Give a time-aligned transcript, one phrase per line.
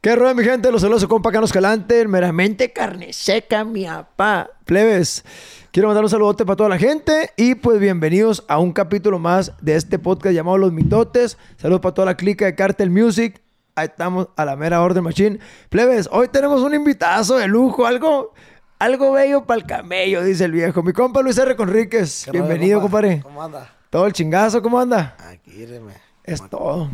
[0.00, 0.72] ¿Qué rueda, mi gente?
[0.72, 4.48] Los saludos a compa Carlos Calante, meramente carne seca, mi papá.
[4.64, 5.24] Plebes,
[5.72, 9.52] quiero mandar un saludote para toda la gente y pues bienvenidos a un capítulo más
[9.60, 11.36] de este podcast llamado Los Mitotes.
[11.58, 13.42] Saludos para toda la clica de Cartel Music.
[13.74, 15.38] Ahí estamos a la mera orden machine.
[15.68, 18.32] Plebes, hoy tenemos un invitazo de lujo, algo,
[18.78, 20.82] algo bello para el camello, dice el viejo.
[20.82, 21.54] Mi compa Luis R.
[21.56, 22.24] Conríquez.
[22.24, 23.00] ¿Qué rollo, Bienvenido, compa?
[23.00, 23.20] compadre.
[23.22, 23.70] ¿Cómo anda?
[23.90, 25.14] Todo el chingazo, ¿cómo anda?
[25.28, 25.92] Aquí, ireme.
[26.24, 26.88] Es todo.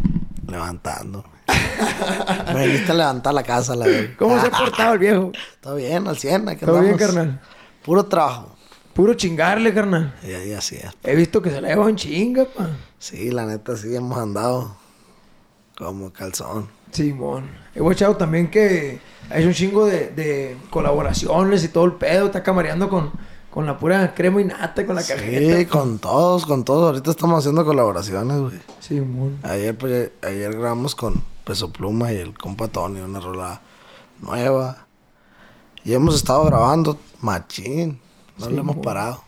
[0.49, 1.25] Levantando.
[2.55, 4.11] Me viniste a levantar la casa, la verdad.
[4.19, 5.33] ¿Cómo se ha portado el viejo?
[5.61, 6.49] Todo bien, al 100.
[6.49, 7.41] Aquí ¿Todo bien, carnal?
[7.85, 8.55] Puro trabajo.
[8.95, 10.15] Puro chingarle, carnal.
[10.23, 10.91] Y ahí así es.
[11.05, 12.69] He visto que se la lleva en chinga, pa.
[12.99, 14.77] Sí, la neta, sí hemos andado
[15.77, 16.69] como calzón.
[16.93, 17.51] Simón.
[17.75, 22.27] He guachado también que ha hecho un chingo de, de colaboraciones y todo el pedo.
[22.27, 23.11] Está camareando con,
[23.51, 25.71] con la pura crema y nata, con la Sí, cajeta.
[25.71, 26.87] con todos, con todos.
[26.93, 28.55] Ahorita estamos haciendo colaboraciones, güey.
[28.81, 29.39] Simón.
[29.43, 33.61] Ayer, pues, ayer grabamos con Peso Pluma y el compa Tony una rola
[34.21, 34.87] nueva.
[35.85, 38.01] Y hemos estado grabando machín.
[38.39, 38.83] No Sí, le hemos mo.
[38.83, 39.23] parado.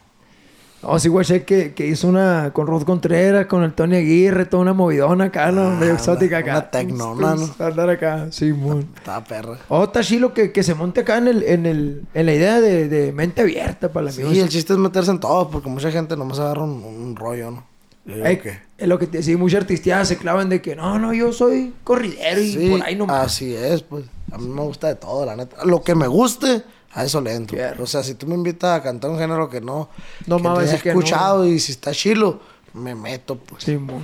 [0.83, 4.63] No, sí, guaché que, que hizo una con Rod Contreras, con el Tony Aguirre, toda
[4.63, 5.63] una movidona acá, ¿no?
[5.73, 6.53] Ah, Medio exótica acá.
[6.53, 7.55] una tecnona, ¿no?
[7.65, 8.89] Andar acá, Simón.
[8.97, 9.59] Estaba perra.
[9.69, 12.61] Oh, está chilo que, que se monte acá en, el, en, el, en la idea
[12.61, 14.43] de, de mente abierta para la Sí, música.
[14.45, 17.65] el chiste es meterse en todo, porque mucha gente nomás agarra un, un rollo, ¿no?
[18.05, 20.77] Yo digo Ey, que- Es lo que te decía, muchas artisteadas se clavan de que
[20.77, 23.27] no, no, yo soy corridero y Sí, por ahí nomás.
[23.27, 24.05] así es, pues.
[24.31, 25.65] A mí me gusta de todo, la neta.
[25.65, 26.63] Lo que me guste,
[26.93, 27.59] a eso le entro.
[27.83, 29.89] O sea, si tú me invitas a cantar un género que no...
[30.27, 30.91] No me te he no.
[30.91, 32.41] escuchado y si está chilo,
[32.75, 33.65] me meto, pues.
[33.65, 34.03] Simón.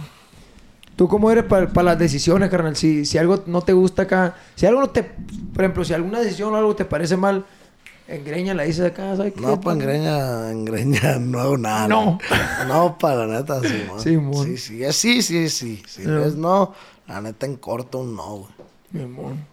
[0.96, 2.76] ¿Tú cómo eres para las decisiones, carnal?
[2.76, 5.02] Si, si algo no te gusta acá, si algo no te...
[5.02, 7.44] Por ejemplo, si alguna decisión o algo te parece mal,
[8.08, 9.40] en greña la dices acá, ¿sabes qué?
[9.40, 11.88] No, pues en greña, en greña no hago nada.
[11.88, 12.18] No.
[12.68, 14.44] No, para la neta, sí, Sí, mon.
[14.46, 15.82] Sí, sí, sí, sí, sí.
[15.86, 16.24] Si No.
[16.24, 16.74] es no,
[17.06, 18.52] la neta en corto un no, güey.
[18.92, 19.46] Simón.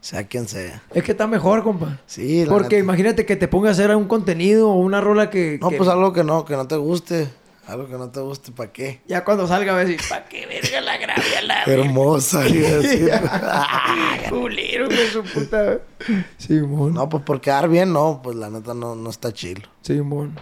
[0.00, 0.82] Sea quien sea.
[0.94, 2.00] Es que está mejor, compa.
[2.06, 2.84] Sí, la Porque neta.
[2.84, 5.58] imagínate que te ponga a hacer un contenido o una rola que...
[5.60, 7.28] No, que pues algo que no, que no te guste.
[7.66, 9.00] Algo que no te guste, ¿para qué?
[9.08, 10.46] Ya cuando salga a decir, ¿para qué
[10.80, 12.42] la grabé a la hermosa.
[14.30, 15.78] Culero, que su puta.
[16.36, 16.94] Simón.
[16.94, 19.68] no, pues por quedar bien, no, pues la neta no, no está chilo.
[19.82, 20.38] Simón.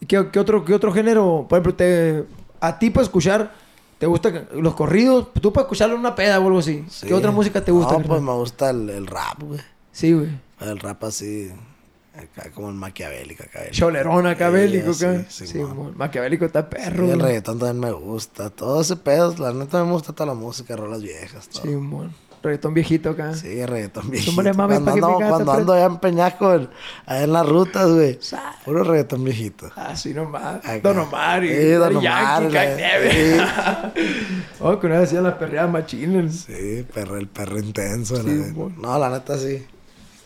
[0.00, 1.46] ¿Y qué, qué otro, qué otro género?
[1.48, 2.24] Por ejemplo, te,
[2.60, 3.52] a ti para escuchar,
[3.98, 5.28] ¿te gustan los corridos?
[5.40, 6.84] Tú para escucharlo en una peda o algo así.
[6.88, 7.06] Sí.
[7.06, 7.92] ¿Qué otra música te gusta?
[7.92, 8.08] No, carnal?
[8.08, 9.60] pues me gusta el, el rap, güey.
[9.92, 10.28] Sí, güey.
[10.60, 11.50] El rap así,
[12.14, 13.60] acá como el maquiavélico acá.
[13.70, 15.24] Cholerón acá, Sí, bélico acá.
[15.28, 15.44] sí.
[15.96, 17.10] Maquiavélico está perro.
[17.10, 18.50] el reggaetón también me gusta.
[18.50, 21.62] Todo ese pedo, la neta me gusta toda la música, rolas viejas, todo.
[21.62, 22.12] Sí, mon.
[22.42, 23.34] Reggaetón viejito acá.
[23.36, 24.34] Sí, reggaetón viejito.
[24.34, 26.68] Cuando ando, cuando allá en Peñasco, en-
[27.06, 28.18] allá en las rutas, güey.
[28.64, 29.70] Puro reggaetón viejito.
[29.76, 30.56] Así nomás.
[30.56, 30.80] Acá.
[30.82, 33.92] Don Omar y Sí, Don Omar, Yankee, la-.
[34.60, 36.40] Oh, que una vez hacían las perreadas machines.
[36.48, 38.16] Sí, perro, el perro intenso.
[38.16, 38.22] Sí,
[38.56, 39.64] la- no, la neta sí.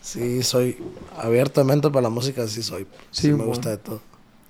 [0.06, 0.78] Sí, soy
[1.18, 2.86] abierto de mente para la música, sí soy.
[3.10, 4.00] Sí, Sí, me gusta de todo.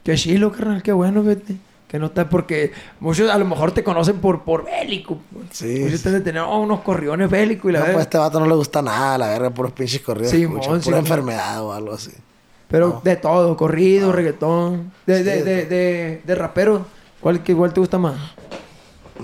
[0.04, 1.56] Qué chilo, carnal, qué bueno, vete.
[1.88, 5.18] Que no está porque muchos a lo mejor te conocen por, por bélico.
[5.52, 6.10] Sí, Muchos sí.
[6.10, 8.02] te tener oh, unos corriones bélicos y la No, pues a verdad.
[8.02, 10.30] este vato no le gusta nada, la verga, puros pinches corridos.
[10.30, 10.98] Sí, escucha, mon, pura sí, mon.
[10.98, 12.10] enfermedad o algo así.
[12.68, 13.00] Pero no.
[13.02, 14.92] de todo, corrido, reggaetón.
[15.06, 16.84] De, Sí, de, de de, rapero,
[17.20, 18.16] ¿cuál, que, ¿cuál te gusta más?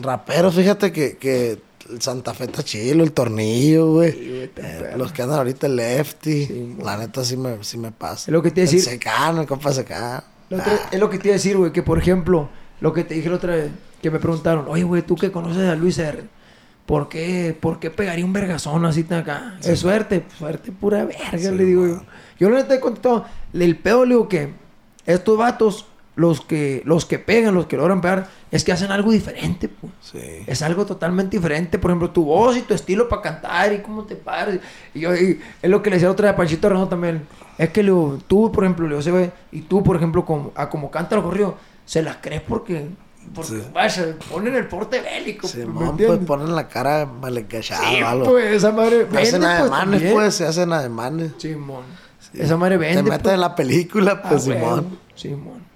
[0.00, 1.59] Rapero, fíjate que, que
[1.91, 4.12] el Santa Fe está chilo, el tornillo, güey.
[4.12, 6.47] Sí, Eh, los que andan ahorita el Lefty.
[6.47, 8.25] Sí, la neta sí me, sí me pasa.
[8.31, 8.91] Es lo que te iba a El decir.
[8.93, 10.22] secano, el compa secano.
[10.50, 12.48] Otra- es lo que te iba a decir, güey, que por ejemplo,
[12.81, 13.70] lo que te dije la otra vez,
[14.03, 16.25] que me preguntaron, oye, güey, tú que conoces a Luis R.,
[16.87, 19.56] ¿por qué, ¿por qué pegaría un vergazón así tan acá?
[19.62, 22.03] es suerte, suerte pura verga, Sí, le digo yo.
[22.38, 24.53] Yo la neta he contado, el pedo, le digo que
[25.06, 29.10] estos vatos, los que, los que pegan, los que logran pegar, es que hacen algo
[29.12, 29.92] diferente, pues.
[30.02, 30.18] Sí.
[30.46, 31.78] Es algo totalmente diferente.
[31.78, 34.58] Por ejemplo, tu voz y tu estilo para cantar y cómo te paras.
[34.94, 37.22] Y yo, y es lo que le decía otra vez a Panchito Renato también.
[37.56, 40.52] Es que digo, tú, por ejemplo, le digo, se ve, y tú, por ejemplo, como,
[40.54, 41.54] a como canta los corridos,
[41.86, 42.88] se las crees porque,
[43.34, 43.62] porque Sí.
[43.72, 45.46] vaya, ponen el porte bélico.
[45.48, 49.40] Sí, ¿me mon, pues ponen la cara mal encachada Sí, pues, esa madre vende, hacen
[49.40, 51.32] pues, ademanes, pues, se hacen ademanes.
[51.38, 51.84] Simón.
[52.34, 53.34] Esa madre vende, Te meten pues.
[53.34, 54.60] en la película, Ah, pues, huevo.
[54.76, 54.98] Simón.
[55.14, 55.71] Simón.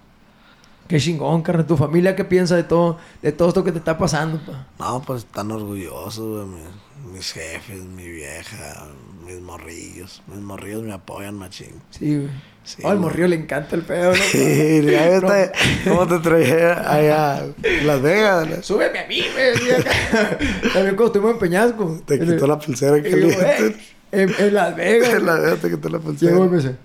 [0.88, 1.67] Qué chingón, carnal.
[1.67, 4.67] ¿Tu familia qué piensa de todo, de todo esto que te está pasando, pa?
[4.79, 6.61] No, pues están orgullosos, güey.
[7.06, 8.87] Mis, mis jefes, mi vieja,
[9.27, 10.23] mis morrillos.
[10.29, 11.73] Mis morrillos me apoyan, machín.
[11.91, 12.29] Sí, güey.
[12.65, 13.09] Sí, Oh, al güey.
[13.11, 14.17] morrillo le encanta el pedo, ¿no?
[14.33, 15.53] Sí, ya está.
[15.88, 17.47] ¿Cómo te traje allá?
[17.85, 18.49] Las Vegas.
[18.49, 18.62] ¿no?
[18.62, 20.37] Súbeme a mí, acá.
[20.73, 22.00] También cuando estuvimos en Peñasco.
[22.06, 23.77] Te quitó la pulsera "Ey, caliente.
[24.12, 25.11] en, Las Vegas.
[25.15, 26.33] En Las Vegas te quitó la pulsera.
[26.33, 26.77] Llegó y me dice,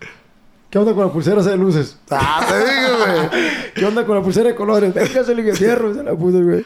[0.72, 1.98] ¿qué onda con la pulsera de luces?
[2.10, 3.44] Ah, te digo, güey.
[3.76, 4.94] ¿Qué onda con la pulsera de colores?
[4.94, 6.66] Venga, se le fierro, se la puso, güey.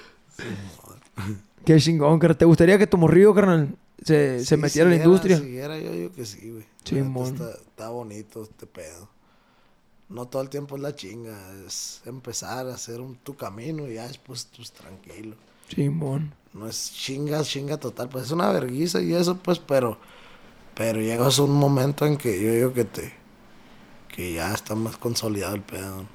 [1.65, 2.37] Qué chingón, carnal.
[2.37, 5.39] ¿Te gustaría que tu morrillo, carnal, se, se metiera en la industria.
[5.39, 7.03] Sí, era, yo digo que sí, güey.
[7.03, 7.33] Mon.
[7.33, 9.09] Está, está bonito este pedo.
[10.07, 11.35] No todo el tiempo es la chinga,
[11.65, 15.35] es empezar a hacer un, tu camino y ya después pues tranquilo.
[15.67, 16.33] Simón.
[16.53, 19.97] No es chinga, chinga total, pues es una verguiza y eso pues, pero
[20.75, 23.13] pero llegas a un momento en que yo digo que te
[24.15, 26.05] que ya está más consolidado el pedo.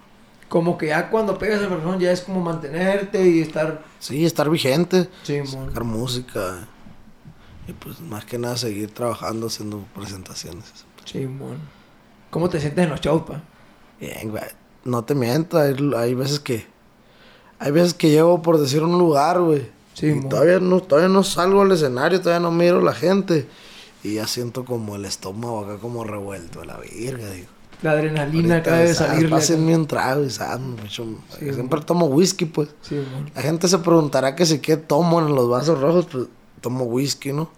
[0.48, 3.84] Como que ya cuando pegas el balón ya es como mantenerte y estar.
[3.98, 5.68] Sí, estar vigente, Simón.
[5.68, 6.68] sacar música
[7.68, 10.64] y pues más que nada seguir trabajando haciendo presentaciones.
[11.04, 11.58] Simón.
[12.30, 13.42] ¿Cómo te sientes en los shows, pa?
[14.00, 14.42] Bien, güey.
[14.84, 16.66] No te miento, hay, hay veces que.
[17.58, 19.68] Hay veces que llego por decir un lugar, güey.
[19.92, 23.46] Sí, y todavía no, todavía no salgo al escenario, todavía no miro a la gente.
[24.02, 27.48] Y ya siento como el estómago acá como revuelto, a la verga, digo.
[27.82, 29.12] La adrenalina Ahorita, acaba de ¿sabes?
[29.12, 29.30] salir.
[29.30, 32.68] Pásenme un trago Sí, Siempre tomo whisky, pues.
[32.82, 33.30] Simón.
[33.34, 36.26] La gente se preguntará que si qué tomo en los vasos rojos, pues
[36.60, 37.50] tomo whisky, ¿no?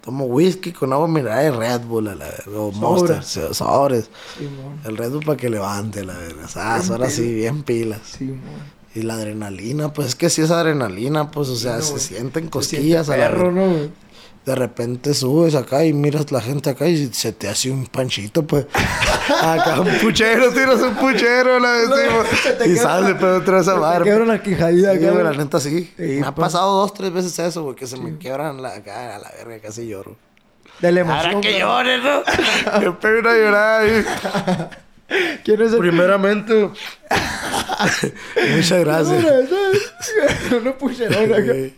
[0.00, 2.60] Tomo whisky con agua mineral y Red Bull, a la verga.
[2.60, 4.08] O Monster, Sobres.
[4.38, 4.48] sí.
[4.84, 6.46] El Red Bull para que levante, la verga.
[6.54, 8.00] Ah, ahora sí, bien pilas.
[8.04, 8.76] Simón.
[8.94, 12.44] Y la adrenalina, pues es que si es adrenalina, pues, o sea, no, se sienten
[12.44, 13.28] Se cosquillas a la.
[13.30, 14.05] ¿no?
[14.46, 18.46] De repente subes acá y miras la gente acá y se te hace un panchito,
[18.46, 18.66] pues.
[19.42, 22.26] acá un puchero, tiras un puchero, la decimos.
[22.58, 25.32] Te y sale, pero otra vez a Se te quebran las quijadillas Sí, güey, la
[25.32, 25.92] neta sí.
[25.96, 26.42] Sí, me ha pa.
[26.42, 29.58] pasado dos, tres veces eso, güey, que se me quebran la cara a la verga,
[29.58, 30.16] casi lloro.
[30.78, 31.26] De la emoción.
[31.26, 31.60] Ahora que güey.
[31.60, 32.80] llore, ¿no?
[32.80, 34.04] Me pego una llorada ahí.
[35.42, 36.70] ¿Quién es el Primeramente,
[38.54, 39.24] muchas gracias.
[40.60, 41.36] Una pucherona.
[41.36, 41.74] Sí.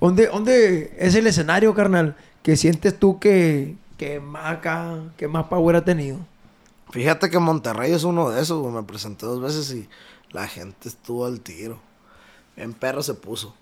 [0.00, 2.16] ¿Dónde, ¿Dónde es el escenario, carnal?
[2.42, 6.18] Que sientes tú que, que más acá, que más power ha tenido.
[6.90, 8.72] Fíjate que Monterrey es uno de esos, güey.
[8.72, 9.88] Me presenté dos veces y
[10.30, 11.78] la gente estuvo al tiro.
[12.56, 13.54] En perro se puso.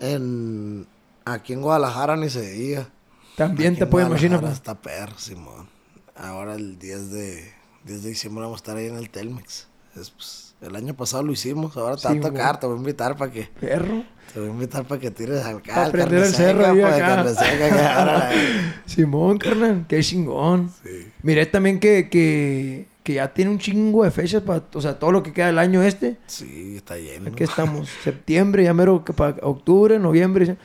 [0.00, 0.86] En...
[1.24, 2.88] Aquí en Guadalajara ni se diga.
[3.36, 4.42] También Aquí te puedo imaginar.
[4.44, 5.68] Está perro, Simón.
[6.16, 7.52] Ahora el 10 de,
[7.84, 9.68] 10 de diciembre vamos a estar ahí en el Telmex.
[9.94, 12.78] Es, pues, el año pasado lo hicimos, ahora te va a tocar, te voy a
[12.78, 13.44] invitar para que...
[13.60, 14.04] Perro.
[14.32, 15.74] Te voy a invitar para que tires acá.
[15.74, 18.30] Pa' al prender el cerro ahí acá.
[18.86, 19.86] Simón, carnal.
[19.88, 20.70] Qué chingón.
[20.82, 21.08] Sí.
[21.22, 24.62] Miré también que, que, que ya tiene un chingo de fechas para...
[24.74, 26.16] O sea, todo lo que queda del año este.
[26.26, 27.30] Sí, está lleno.
[27.30, 27.88] Aquí estamos.
[28.04, 30.56] Septiembre, ya mero para octubre, noviembre.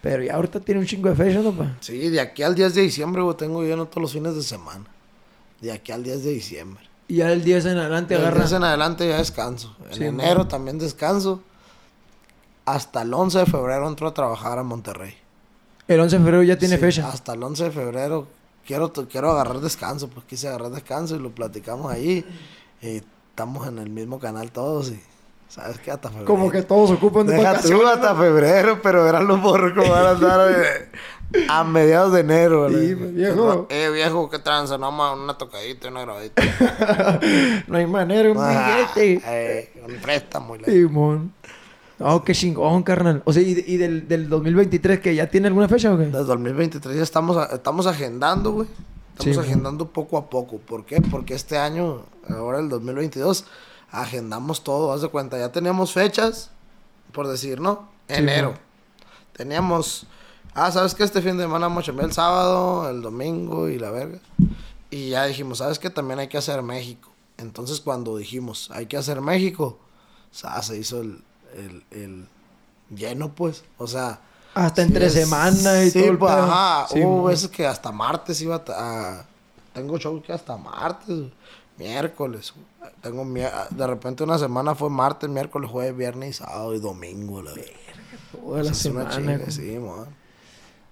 [0.00, 1.76] Pero ya ahorita tiene un chingo de fechas, ¿no, pa?
[1.80, 4.84] Sí, de aquí al 10 de diciembre, güey, tengo lleno todos los fines de semana.
[5.60, 6.84] De aquí al 10 de diciembre.
[7.08, 8.38] Y ya el 10 en adelante Del agarra...
[8.42, 9.76] 10 en adelante ya descanso.
[9.90, 10.48] En Sí, enero man.
[10.48, 11.42] también descanso.
[12.74, 15.14] Hasta el 11 de febrero entro a trabajar a Monterrey.
[15.86, 17.08] El 11 de febrero ya tiene Sí, fecha.
[17.08, 18.26] Hasta el 11 de febrero
[18.66, 20.08] quiero, quiero agarrar descanso.
[20.08, 22.24] Pues quise agarrar descanso y lo platicamos ahí.
[22.82, 22.96] Y
[23.30, 25.00] estamos en el mismo canal todos y...
[25.48, 25.90] ¿Sabes qué?
[25.90, 26.26] Hasta febrero.
[26.26, 30.04] Como que todos ocupan de Deja tú hasta febrero, pero verán los borros como van
[30.04, 32.68] a andar eh, a mediados de enero.
[32.68, 33.66] Sí, pues, viejo.
[33.70, 36.42] Eh, viejo, qué tranza, no más una tocadita y una grabadita.
[37.66, 39.22] no hay manera, un Ah, billete.
[39.24, 40.54] eh, un préstamo.
[40.66, 41.32] Simón.
[42.00, 43.22] Oh, qué chingón, carnal.
[43.24, 46.04] O sea, ¿y, y del, del 2023 que ya tiene alguna fecha o qué?
[46.04, 48.68] Desde 2023 ya estamos, estamos agendando, güey.
[49.18, 50.58] Estamos Sí, agendando poco a poco.
[50.58, 51.00] ¿Por qué?
[51.00, 53.44] Porque este año, ahora el 2022,
[53.90, 54.92] agendamos todo.
[54.92, 56.50] Haz de cuenta, ya teníamos fechas,
[57.12, 57.88] por decir, ¿no?
[58.08, 58.52] Sí, Enero.
[58.52, 58.58] mo.
[59.32, 60.06] Teníamos,
[60.54, 61.02] ah, ¿sabes qué?
[61.04, 64.18] Este fin de semana vamos a chambear el sábado, el domingo y la verga.
[64.90, 65.90] Y ya dijimos, ¿sabes qué?
[65.90, 67.10] También hay que hacer México.
[67.38, 69.78] Entonces, cuando dijimos, hay que hacer México,
[70.30, 71.22] o sea, se hizo el,
[71.54, 72.26] el, el
[72.94, 73.64] lleno, pues.
[73.78, 74.20] O sea,
[74.54, 76.86] Hasta Sí, entre semana y sí, todo pues, ajá.
[76.92, 77.24] Sí, Hubo mo.
[77.24, 79.24] veces que hasta martes iba a...
[79.72, 81.30] tengo show que hasta martes,
[81.76, 82.52] miércoles.
[83.02, 87.42] Tengo mier- de repente una semana fue martes, miércoles, jueves, viernes, sábado y domingo.
[87.42, 87.70] La verdad.
[88.32, 89.10] Toda la semana.
[89.10, 89.50] chinga, güey.
[89.52, 90.06] sí, man.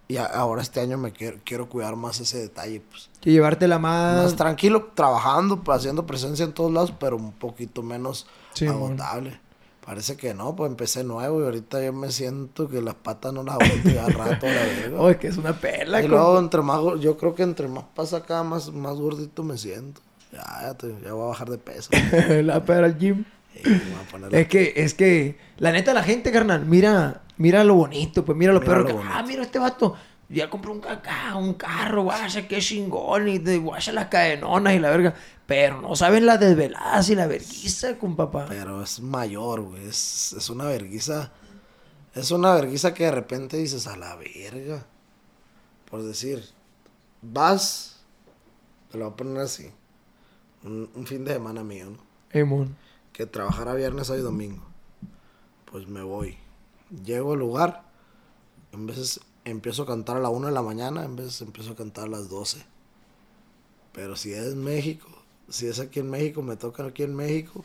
[0.08, 3.10] Y a- ahora este año me quiero, quiero cuidar más ese detalle, pues.
[3.20, 4.22] Que llevártela más...
[4.22, 9.40] Más tranquilo, trabajando, pues, haciendo presencia en todos lados, pero un poquito menos Sí, agotable.
[9.86, 13.44] Parece que no, pues empecé nuevo y ahorita yo me siento que las patas no
[13.44, 14.98] las aguanto ya rato, la.
[15.00, 17.84] Oh, es que es una pela, y luego entre más, yo creo que entre más
[17.94, 20.00] pasa acá, más, más gordito me siento.
[20.32, 21.90] Ya, ya, te- ya voy a bajar de peso.
[22.42, 23.24] la pera al gym.
[24.12, 28.24] A la- Es que, es que, la neta, la gente, carnal, mira, mira lo bonito,
[28.24, 29.94] pues mira lo Mira perro lo que, ah, mira este vato,
[30.28, 34.78] ya compró un cacao, un carro, guacha, qué chingón, y de guacha las cadenonas y
[34.78, 35.14] la verga.
[35.46, 38.46] Pero no saben las desveladas y la verguiza, con papá.
[38.48, 39.86] Pero es mayor, güey.
[39.86, 41.32] Es, es una verguiza.
[42.14, 44.84] Es una verguiza que de repente dices a la verga.
[45.88, 46.44] Por decir,
[47.22, 48.00] vas,
[48.90, 49.70] te lo voy a poner así.
[50.64, 52.46] Un, un fin de semana mío, ¿no?
[52.46, 52.76] Mon.
[53.12, 54.64] Que trabajara viernes, sábado y domingo.
[55.70, 56.36] Pues me voy.
[57.04, 57.84] Llego al lugar.
[58.72, 61.76] En veces empiezo a cantar a la 1 de la mañana, en vez empiezo a
[61.76, 62.58] cantar a las 12.
[63.92, 65.08] Pero si es México,
[65.48, 67.64] si es aquí en México, me toca aquí en México,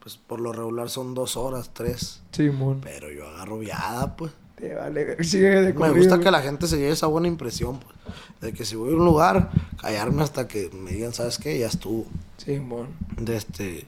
[0.00, 2.22] pues por lo regular son dos horas, tres.
[2.32, 2.80] Simón.
[2.82, 4.32] Pero yo agarro viada, pues.
[4.56, 6.24] Te vale, sigue de Me gusta güey.
[6.24, 7.96] que la gente se lleve esa buena impresión, pues.
[8.40, 11.58] De que si voy a un lugar, callarme hasta que me digan, ¿sabes qué?
[11.58, 12.06] Ya estuvo.
[12.36, 12.88] Simón.
[13.16, 13.86] De este.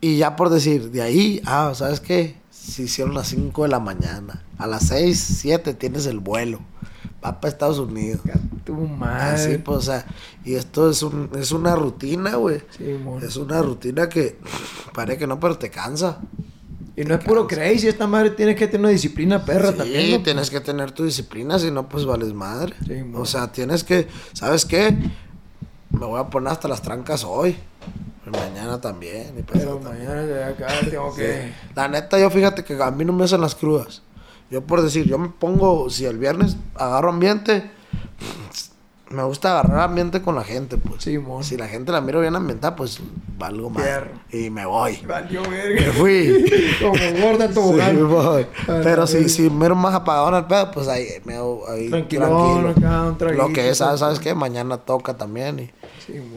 [0.00, 2.36] Y ya por decir, de ahí, ah, ¿sabes qué?
[2.66, 4.42] Se hicieron las 5 de la mañana.
[4.58, 6.60] A las 6, 7 tienes el vuelo.
[7.24, 8.20] Va para Estados Unidos.
[8.64, 9.34] Tu madre.
[9.34, 10.04] Así, pues, o sea,
[10.44, 12.62] y esto es, un, es una rutina, güey.
[12.76, 13.22] Simón.
[13.22, 14.38] Es una rutina que
[14.92, 16.20] parece que no, pero te cansa.
[16.96, 20.10] Y no es puro crazy, esta madre tiene que tener una disciplina perra Sí, también.
[20.12, 20.22] ¿no?
[20.22, 22.74] tienes que tener tu disciplina, si no, pues vales madre.
[22.86, 24.96] Sí, o sea, tienes que, ¿sabes qué?
[25.90, 27.56] Me voy a poner hasta las trancas hoy.
[28.30, 29.34] Mañana también.
[29.38, 30.06] y Pero pasado también.
[30.06, 31.52] mañana de acá tengo que.
[31.74, 34.02] La neta, yo fíjate que a mí no me hacen las crudas.
[34.50, 37.68] Yo por decir, yo me pongo, si el viernes agarro ambiente,
[39.10, 41.04] me gusta agarrar ambiente con la gente, pues.
[41.04, 41.44] Simón.
[41.44, 43.00] Si la gente la miro bien ambientada, pues
[43.38, 43.84] valgo más.
[44.32, 44.96] Y me voy.
[45.06, 45.92] Valió Me verga.
[45.96, 46.44] fui.
[46.80, 50.88] Como gorda en Sí, me Pero si, si miro más apagado en el pedo, pues
[50.88, 51.34] ahí me
[51.68, 52.68] ahí tranquilo.
[52.76, 54.00] acá, un traguito, Lo que es, ¿sabes.
[54.00, 54.34] ¿sabes qué?
[54.34, 55.70] Mañana toca también y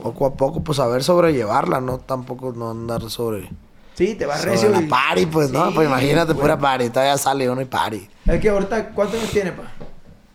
[0.01, 1.97] Poco a poco, pues saber sobrellevarla, ¿no?
[1.99, 3.49] Tampoco no andar sobre,
[3.95, 4.69] Sí, te va sobre recio.
[4.69, 5.67] la y- party, pues, ¿no?
[5.67, 6.41] Sí, Pues imagínate, güey.
[6.41, 8.09] pura party, todavía sale uno y party.
[8.25, 9.63] Es que ahorita, ¿cuántos años tiene, pa?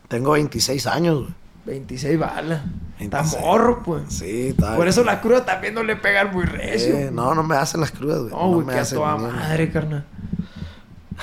[0.07, 1.33] Tengo 26 años, güey.
[1.65, 2.61] 26 balas.
[2.99, 3.41] Está 26.
[3.41, 4.03] morro, pues.
[4.09, 6.95] Sí, está Por eso la cruda también no le pegan muy recio.
[6.95, 8.31] Eh, no, no me hacen las crudas, güey.
[8.31, 10.05] No, güey, me que a hacen toda madre, carnal.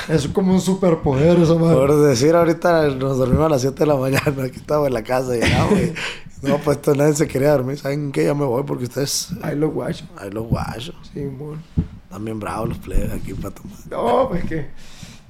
[0.08, 1.76] Es como un superpoder esa madre.
[1.76, 5.02] Por decir, ahorita nos dormimos a las 7 de la mañana, aquí estamos en la
[5.04, 5.92] casa, llegamos, güey.
[6.42, 7.78] No, pues esto nadie se quería dormir.
[7.78, 8.24] ¿Saben qué?
[8.24, 10.04] Ya me voy porque ustedes, Ahí lo guacho.
[10.18, 10.94] ahí los guachos.
[11.12, 11.62] Simón.
[12.04, 13.78] Están bien bravos los plebes aquí para tomar.
[13.90, 14.66] No, pues que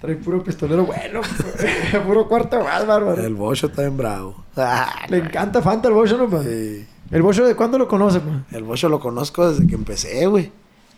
[0.01, 1.21] trae puro pistolero bueno.
[2.07, 3.23] puro cuarto más, bárbaro.
[3.23, 4.43] El bocho está bien bravo.
[5.09, 6.43] Le encanta Fanta el bocho, ¿no?
[6.43, 6.87] Sí.
[7.11, 8.45] ¿El bocho de cuándo lo conoce, pa?
[8.51, 10.51] El bocho lo conozco desde que empecé, güey.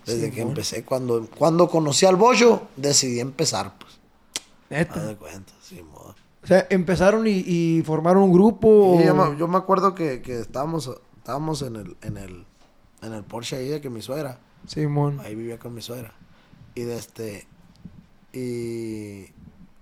[0.07, 0.85] Desde Sí, que empecé.
[0.85, 3.99] Cuando, cuando conocí al bocho, decidí empezar, pues.
[4.71, 5.05] Neta.
[5.05, 5.54] de cuenta, sí.
[6.45, 9.01] O sea, empezaron y, y formaron un grupo.
[9.03, 12.45] Yo, me, yo me acuerdo que, que estábamos, estábamos en el, en el,
[13.01, 14.39] en el Porsche ahí de que mi suegra.
[14.67, 15.21] Simón.
[15.21, 16.13] Ahí vivía con mi suegra.
[16.75, 17.47] Y de este.
[18.35, 19.33] Y.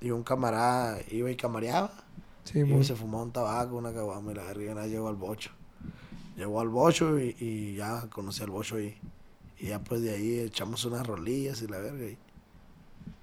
[0.01, 1.93] Y un camarada iba y camareaba.
[2.45, 2.81] Simón.
[2.81, 5.51] Y se fumaba un tabaco, una caguama y la verga, llegó al bocho.
[6.37, 8.97] Llegó al bocho y, y ya conocí al bocho y,
[9.59, 12.07] y ya pues de ahí echamos unas rolillas y la verga.
[12.07, 12.19] Y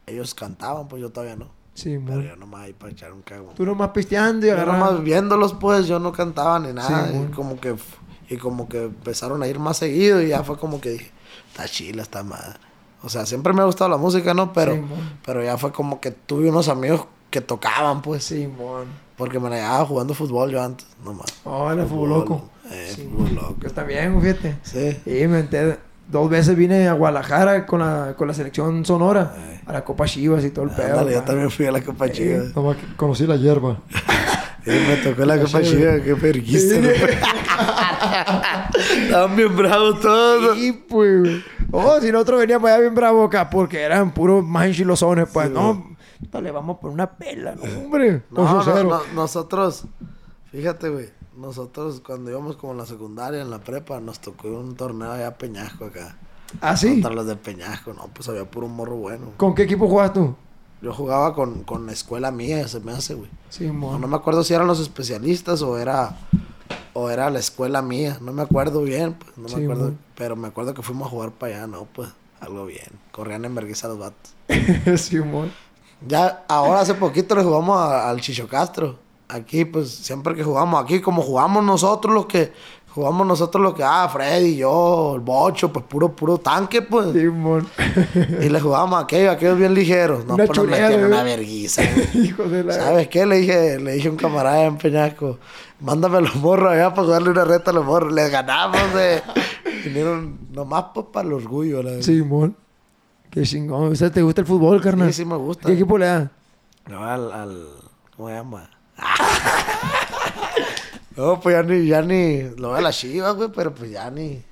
[0.07, 1.58] ellos cantaban, pues yo todavía no.
[1.83, 2.23] Pero Simón.
[2.23, 3.53] yo nomás ahí para echar un cago.
[3.55, 5.01] Tú nomás pisteando y Yo nomás agarrando.
[5.03, 7.07] viéndolos, pues yo no cantaba ni nada.
[7.11, 7.75] Sí, y como que
[8.29, 11.11] y como que empezaron a ir más seguido y ya fue como que dije,
[11.49, 12.59] está chila esta madre.
[13.01, 14.51] O sea, siempre me ha gustado la música, ¿no?
[14.53, 14.99] Pero, Sí, mon.
[15.25, 18.25] pero ya fue como que tuve unos amigos que tocaban, pues.
[18.25, 18.85] Simón.
[19.17, 21.27] Porque me la llevaba jugando fútbol yo antes, nomás.
[21.43, 22.49] Hola, fútbol loco.
[22.71, 23.57] Eh, Sí, fútbol loco.
[23.65, 24.57] Está bien, fíjate.
[24.63, 24.97] Sí.
[25.03, 25.79] Sí, me enteré.
[26.09, 29.33] Dos veces vine a Guadalajara con la, con la selección sonora.
[29.37, 29.61] Eh.
[29.67, 30.99] A la Copa Chivas y todo el pedo.
[30.99, 32.45] Ándale, yo también fui a la Copa Chiva.
[32.55, 33.77] Nomás que conocí la hierba.
[34.65, 35.71] Y me tocó la Copa Sí.
[35.71, 36.75] Chiva, qué perguista.
[39.03, 40.57] Estaban bien bravos todos.
[40.57, 41.41] Sí, pues.
[41.71, 45.47] Oh, si nosotros veníamos allá bien bravo acá porque eran puros más enchilosones, pues.
[45.47, 45.95] Sí, no,
[46.41, 48.23] le vamos por una pela, no, hombre.
[48.31, 48.87] No, no, 8-0.
[48.87, 49.85] no, nosotros,
[50.51, 54.75] fíjate, güey, nosotros cuando íbamos como en la secundaria, en la prepa, nos tocó un
[54.75, 56.15] torneo allá a Peñasco acá.
[56.61, 56.89] ¿Ah, sí?
[56.89, 59.27] Contra los de Peñasco, no, pues había puro morro bueno.
[59.37, 60.35] ¿Con qué equipo juegas tú?
[60.81, 63.29] Yo jugaba con, con la escuela mía, se me hace, güey.
[63.49, 66.15] Sí, No, no me acuerdo si eran los especialistas o era
[66.93, 70.35] o era la escuela mía, no me acuerdo bien, pues, no me Sí, acuerdo, pero
[70.35, 72.09] me acuerdo que fuimos a jugar para allá, no, pues,
[72.41, 72.87] algo bien.
[73.11, 74.33] Corrían en vergüenza los vatos.
[74.97, 75.51] sí, mon.
[76.07, 78.97] Ya, ahora hace poquito le jugamos a- al Chicho Castro.
[79.29, 82.51] Aquí, pues, siempre que jugamos aquí, como jugamos nosotros los que,
[82.89, 87.13] jugamos nosotros los que, ah, Freddy, yo, el Bocho, pues puro, puro tanque, pues.
[87.13, 87.67] Sí, mon.
[88.41, 90.25] Y le jugamos a aquellos, aquellos bien ligeros.
[90.25, 91.83] No, Una pues nos metían una verguiza.
[91.83, 92.07] güey.
[92.25, 92.73] Hijo de la...
[92.73, 93.25] ¿Sabes qué?
[93.25, 95.37] Le dije, le dije a un camarada en Peñasco,
[95.79, 98.11] mándame los morros allá para jugarle una reta a los morros.
[98.11, 99.21] Les ganamos, de
[99.85, 102.05] Vinieron nomás pues, para el orgullo, la verdad.
[102.05, 102.55] Sí, mon.
[103.29, 103.91] Qué chingón.
[103.91, 105.13] ¿Usted te gusta el fútbol, carnal?
[105.13, 105.67] Sí, sí me gusta.
[105.67, 106.31] ¿Qué equipo le da?
[106.87, 107.67] No, al, al.
[108.17, 108.69] ¿Cómo se llama?
[111.15, 112.43] no, pues ya ni, ya ni.
[112.57, 114.43] Lo ve a la Chivas, güey, pero pues ya ni.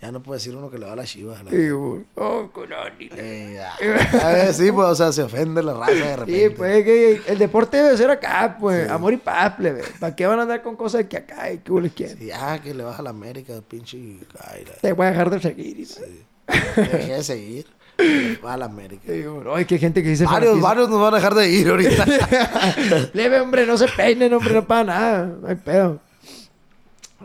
[0.00, 1.42] Ya no puede decir uno que le va a la Chivas.
[1.42, 1.70] la Sí.
[1.70, 2.02] Oh.
[3.16, 3.74] Eh, ya.
[4.22, 6.48] A ver, sí, pues, o sea, se ofende la raza de repente.
[6.48, 8.88] Sí, pues es que el deporte debe ser acá, pues.
[8.90, 9.82] Amor y paz, plebe.
[9.98, 12.18] ¿Para qué van a andar con cosas que acá y que les quieren?
[12.18, 13.96] Sí, ah, que le baja a la América, pinche.
[14.38, 15.80] Ay, la- Te voy a dejar de seguir.
[15.80, 16.24] y- sí.
[16.76, 17.66] Dejé de seguir.
[18.44, 19.04] Va a la América.
[19.54, 20.68] Ay, qué gente que dice Varios, fanatismo.
[20.68, 22.04] varios nos van a dejar de ir ahorita.
[23.14, 25.26] Leve, hombre, no se peinen, hombre, no para nada.
[25.40, 25.98] No hay pedo.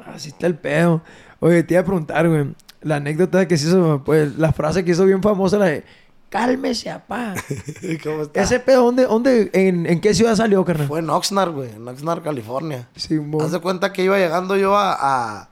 [0.05, 1.01] Así está el pedo.
[1.39, 2.53] Oye, te iba a preguntar, güey.
[2.81, 5.83] La anécdota que se hizo, pues, la frase que hizo bien famosa, la de
[6.29, 7.35] cálmese, apá.
[8.03, 8.41] ¿Cómo está?
[8.41, 10.87] Ese pedo, ¿dónde, dónde, en, en qué ciudad salió, carnal?
[10.87, 11.69] Fue en Oxnard, güey.
[11.71, 12.87] En Oxnard, California.
[12.95, 14.93] Sí, Haz de cuenta que iba llegando yo a,
[15.41, 15.49] a-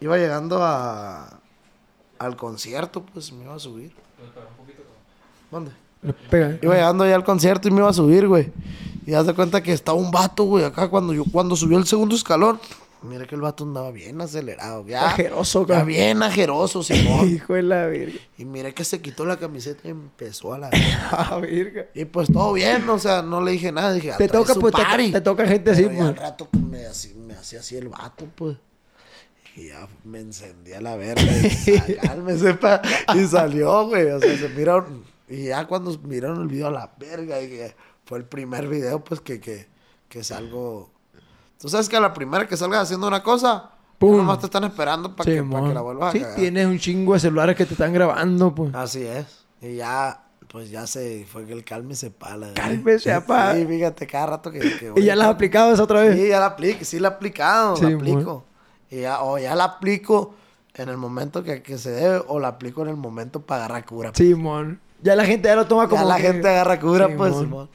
[0.00, 1.40] Iba llegando a...
[2.18, 3.92] Al concierto, pues me iba a subir.
[5.50, 5.70] ¿Dónde?
[6.30, 6.58] pega.
[6.62, 8.52] Iba llegando ya al concierto y me iba a subir, güey.
[9.06, 11.86] Y haz de cuenta que estaba un vato, güey, acá cuando yo cuando subió el
[11.86, 12.60] segundo escalón.
[13.02, 15.06] Mira que el vato andaba bien acelerado, ya.
[15.06, 17.28] Ajeroso, ya bien ajeroso, Simón.
[17.30, 18.18] Hijo de la verga.
[18.36, 20.70] y mire que se quitó la camiseta y empezó a la...
[21.12, 21.86] Ah, verga.
[21.94, 23.92] Y pues todo bien, o sea, no le dije nada.
[23.92, 25.12] Dije, Te "Ah, trae toca, pues, te, party".
[25.12, 26.08] te toca gente así, Pero ya pues.
[26.08, 28.56] al rato pues, me, así- me hacía así el vato, pues.
[29.56, 31.22] Y ya me encendía la verga.
[31.22, 32.82] Y sa- cálmese, pa.
[33.14, 34.06] Y salió, güey.
[34.10, 35.02] O sea, se miraron.
[35.28, 39.20] Y ya cuando miraron el video a la verga, dije, fue el primer video, pues,
[39.20, 39.66] que, que,
[40.08, 40.90] que salgo.
[41.58, 44.18] Tú sabes que a la primera que salgas haciendo una cosa, Pum.
[44.18, 45.68] nomás te están esperando para Sí, que, pa' mon.
[45.68, 46.36] que la vuelvas Sí, a cagar.
[46.36, 48.74] tienes un chingo de celulares que te están grabando, pues.
[48.74, 49.46] Así es.
[49.62, 52.52] Y ya, pues ya se fue que el cálmese pala.
[52.54, 53.54] Cálmese, apá.
[53.54, 56.14] Sí, fíjate, cada rato que, que ¿Y ya las has aplicado esa otra vez?
[56.14, 58.44] Sí, ya la aplico, sí la he aplicado, Sí, la aplico.
[58.90, 60.34] Y ya, o ya la aplico
[60.74, 63.84] en el momento que, que se debe, o la aplico en el momento para agarrar
[63.86, 64.12] cura.
[64.14, 64.80] Simón.
[65.02, 67.68] Ya la gente ya lo toma como ya la que- gente agarra cura, pues, Simón.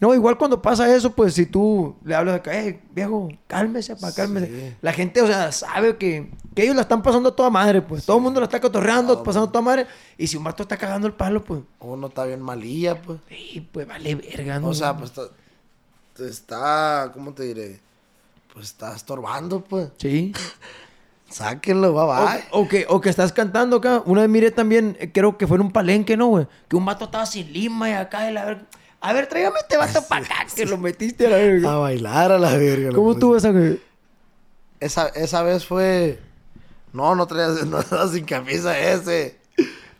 [0.00, 3.96] No, igual cuando pasa eso, pues si tú le hablas de que, eh, viejo, cálmese,
[3.96, 4.46] pa, cálmese.
[4.48, 4.76] Sí.
[4.82, 8.04] La gente, o sea, sabe que, que ellos la están pasando a toda madre, pues.
[8.04, 9.86] Todo el mundo la está cotorreando, pasando a toda madre.
[10.18, 13.18] Y si un vato está cagando el palo, pues, Uno está bien malilla, pues.
[13.28, 14.68] sí, pues vale verga, ¿no?
[14.68, 15.22] O sea, pues está,
[16.18, 17.80] está, ¿cómo te diré?
[18.54, 19.90] Pues está estorbando, pues.
[19.98, 20.32] Sí.
[21.28, 22.44] Sáquenlo, bye bye.
[22.52, 24.02] O, o que, o que estás cantando acá.
[24.06, 26.46] Una vez miré también, eh, creo que fue en un palenque, ¿no, güey?
[26.68, 28.62] Que un vato estaba sin lima y acá, y la verga.
[29.00, 31.72] A ver, tráigame este vato para acá, que lo metiste a la verga.
[31.72, 32.92] A bailar a la verga.
[32.94, 33.80] ¿Cómo estuvo esa, güey?
[34.78, 36.20] Esa, esa vez fue...
[36.92, 39.36] No, no traía, no sin camisa ese.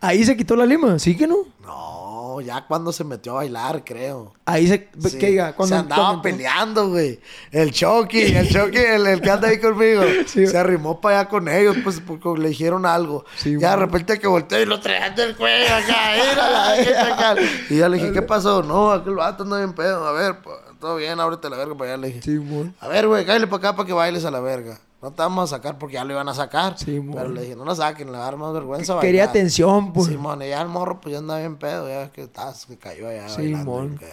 [0.00, 1.38] Ahí se quitó la lima, ¿sí que no?
[1.62, 1.93] No,
[2.40, 4.32] ya cuando se metió a bailar, creo.
[4.46, 4.88] Ahí se...
[5.00, 5.18] Sí.
[5.18, 7.20] que diga, cuando se andaba peleando, güey.
[7.50, 10.02] El Chucky, el Chucky, el, el que anda ahí conmigo.
[10.26, 10.46] Sí.
[10.46, 13.24] Se arrimó para allá con ellos, pues, porque le dijeron algo.
[13.36, 17.36] Sí, ya de repente que volteó y lo traían del cuello acá, ¿qué acá?
[17.70, 18.62] Y ya le dije, ¿qué pasó?
[18.62, 20.06] No, aquel vato anda bien pedo.
[20.06, 22.40] A ver, pues, todo bien, ábrete la verga para allá, le dije.
[22.80, 24.78] A ver, güey, cállate para acá para que bailes a la verga.
[25.04, 26.78] No te vamos a sacar porque ya lo iban a sacar.
[26.78, 26.98] Sí.
[27.12, 29.28] Pero le dije, no la saquen, le va a dar más vergüenza Quería bailar.
[29.28, 30.06] atención, pues.
[30.08, 32.78] Simón, y ya el morro pues ya andaba bien pedo, ya ves que estás, que
[32.78, 33.26] cayó allá
[33.64, 33.98] mon.
[33.98, 34.08] que-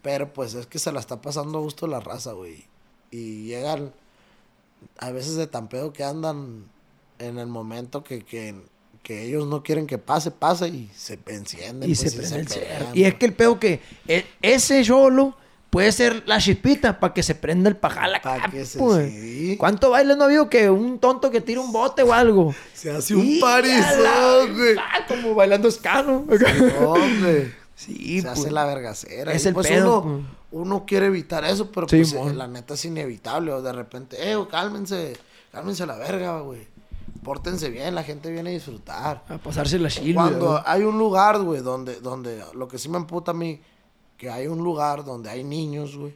[0.00, 2.64] Pero pues es que se la está pasando a gusto la raza, güey.
[3.10, 3.92] Y llegan
[4.98, 6.66] a veces de tan pedo que andan
[7.18, 8.54] en el momento que, que,
[9.02, 11.90] que ellos no quieren que pase, pase y se encienden.
[11.90, 12.86] y pues, se pelean, cerro.
[12.94, 15.34] Y es que el pedo que e- ese solo
[15.70, 19.10] puede ser la chispita para que se prenda el pajal acá, Pa' que se- pues.
[19.12, 19.56] sí.
[19.58, 22.54] ¿Cuánto baile no ha habido que un tonto que tira un bote o algo?
[22.74, 24.76] Se hace un parizón, güey.
[25.08, 26.24] Como bailando escano.
[26.80, 27.54] Hombre.
[27.74, 28.38] Sí, se pues.
[28.38, 29.32] hace la vergacera.
[29.32, 30.16] Es y el pues pedo, uno,
[30.50, 30.62] pues.
[30.66, 33.52] uno quiere evitar eso, pero Sí, pues eh, la neta es inevitable.
[33.52, 35.16] O de repente, eh, cálmense,
[35.50, 36.68] cálmense la verga, güey.
[37.22, 39.24] Pórtense bien, la gente viene a disfrutar.
[39.28, 40.14] A pasarse la chile.
[40.14, 43.60] Cuando hay un lugar, güey, donde, donde, lo que sí me emputa a mí,
[44.20, 46.14] que hay un lugar donde hay niños, güey.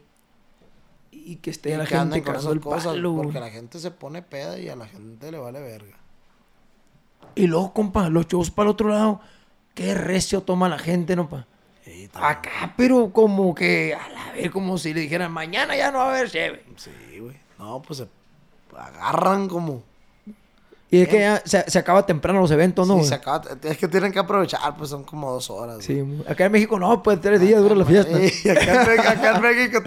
[1.09, 3.79] Y que esté y la que gente con esas el cosas, palo, porque la gente
[3.79, 5.97] se pone peda y a la gente le vale verga.
[7.33, 9.21] Y luego, compa, los shows para el otro lado.
[9.73, 11.47] Qué recio toma la gente, ¿no, pa?
[11.83, 12.07] Sí.
[12.13, 16.05] Acá, pero como que, a la vez, como si le dijeran, mañana ya no va
[16.05, 16.63] a haber cheve.
[16.75, 17.35] Sí, güey.
[17.57, 18.07] No, pues se
[18.77, 19.81] agarran como...
[20.91, 22.99] Y es que ya se, se acaba temprano los eventos, ¿no?
[22.99, 25.83] Sí, se acaba- es que tienen que aprovechar, pues son como dos horas.
[25.83, 26.23] Sí, güey.
[26.29, 28.15] acá en México no, pues tres días dura la fiesta.
[28.29, 29.83] Sí, acá, en, México- acá en México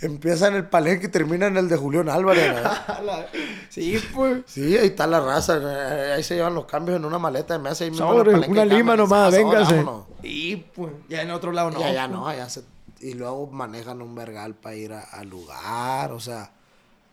[0.00, 2.54] empieza en el palenque y termina en el de Julián Álvarez.
[2.54, 3.26] ¿verdad?
[3.68, 4.42] Sí, pues.
[4.46, 5.58] Sí, ahí está la raza.
[5.60, 7.84] eh, Ahí se llevan los cambios en una maleta de mesa.
[7.84, 9.84] Ahí mismo en el Sobre, una lima nomás, sobre, véngase.
[10.22, 11.80] Y pues, ya en otro lado no.
[11.80, 12.18] ya, ya pues.
[12.18, 12.62] no, allá se...
[13.00, 16.50] Y luego manejan un vergal para ir a- al lugar, o sea...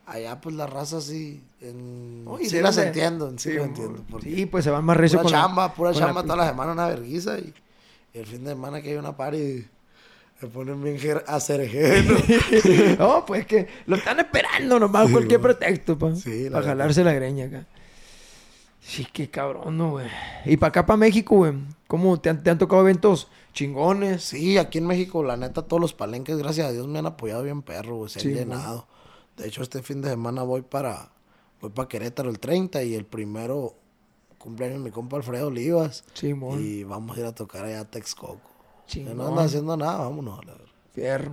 [0.06, 1.42] Allá pues la raza sí...
[1.60, 2.24] En...
[2.24, 4.04] No, sí las de- entiendo, sí, lo entiendo.
[4.08, 6.22] porque Sí, pues se van más recio Pura con la- chamba, pura con la chamba
[6.22, 7.52] pi- toda la semana una verguiza y,
[8.14, 9.66] y el fin de semana que hay una party
[10.42, 12.14] me ponen bien jer- a ser ajeno.
[12.98, 15.54] no, pues que lo están esperando nomás, Sí, cualquier güey.
[15.56, 16.14] pretexto, pa.
[16.14, 17.66] Sí, la para jalarse la greña acá.
[18.80, 20.06] Sí, qué cabrón, ¿no, güey?
[20.44, 21.54] Y para acá, para México, güey.
[21.88, 24.22] ¿Cómo te han, te han tocado eventos chingones?
[24.22, 27.42] Sí, aquí en México, la neta, todos los palenques, gracias a Dios, me han apoyado
[27.42, 28.44] bien perro, güey, se han güey.
[29.36, 31.10] De hecho, este fin de semana voy para
[31.60, 33.74] voy para Querétaro el 30 y el primero
[34.38, 36.04] cumpleaños mi compa Alfredo Olivas.
[36.14, 36.60] Simón.
[36.62, 38.40] Y vamos a ir a tocar allá a Texcoco.
[38.86, 39.16] Chingón.
[39.16, 40.44] no anda haciendo nada, vámonos.
[40.44, 40.66] la verdad.
[40.92, 41.32] Fierro.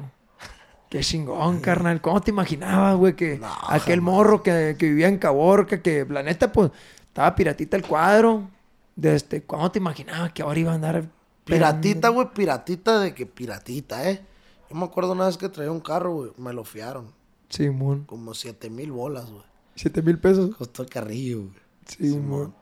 [0.89, 2.02] Qué chingón, carnal.
[2.02, 3.16] ¿Cómo te imaginabas, güey?
[3.16, 4.13] Que No, aquel jamás.
[4.13, 8.50] morro que, que vivía en Caborca, que la neta, pues, estaba piratita el cuadro.
[8.96, 11.10] De este, ¿Cómo te imaginabas que ahora iba a andar
[11.46, 14.24] Piratita, güey, piratita de que piratita, ¿eh?
[14.70, 17.12] Yo me acuerdo una vez que traía un carro, güey, me lo fiaron.
[17.54, 18.06] Simón.
[18.06, 19.44] Como siete mil bolas, güey.
[19.76, 20.56] Siete mil pesos.
[20.56, 21.54] Costó el carrillo, güey.
[21.88, 22.56] Simón.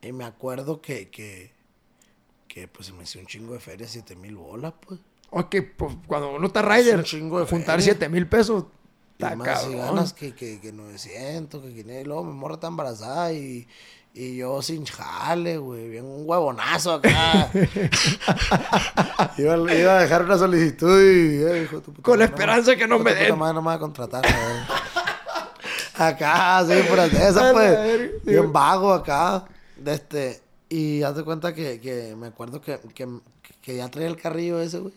[0.00, 1.52] Y me acuerdo que, que,
[2.48, 5.00] que pues me hizo un chingo de feria, siete mil bolas, pues.
[5.30, 7.80] Ok, pues cuando uno está rider, un chingo de juntar feria.
[7.80, 8.66] siete mil pesos,
[9.18, 9.76] Y está más si cabrón.
[9.76, 13.66] ganas que, que, que 900, que 500, y luego mi morra está embarazada y,
[14.14, 17.50] y yo sin jale, güey, bien un huevonazo acá.
[19.38, 21.42] iba, iba a dejar una solicitud y...
[21.42, 23.38] eh, hijo de tu puta Con la madre, esperanza que no me den.
[23.38, 24.82] madre, no me va a contratar, güey.
[25.94, 28.24] Acá, sí, por esa, pues.
[28.24, 29.44] Bien vago acá.
[29.76, 33.06] De este, y haz de cuenta que, que me acuerdo que, que,
[33.60, 34.94] que ya traía el carrillo ese, güey.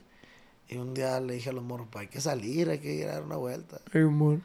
[0.70, 3.08] Y un día le dije a los morros, pues hay que salir, hay que ir
[3.08, 3.78] a dar una vuelta.
[3.92, 4.44] Simón.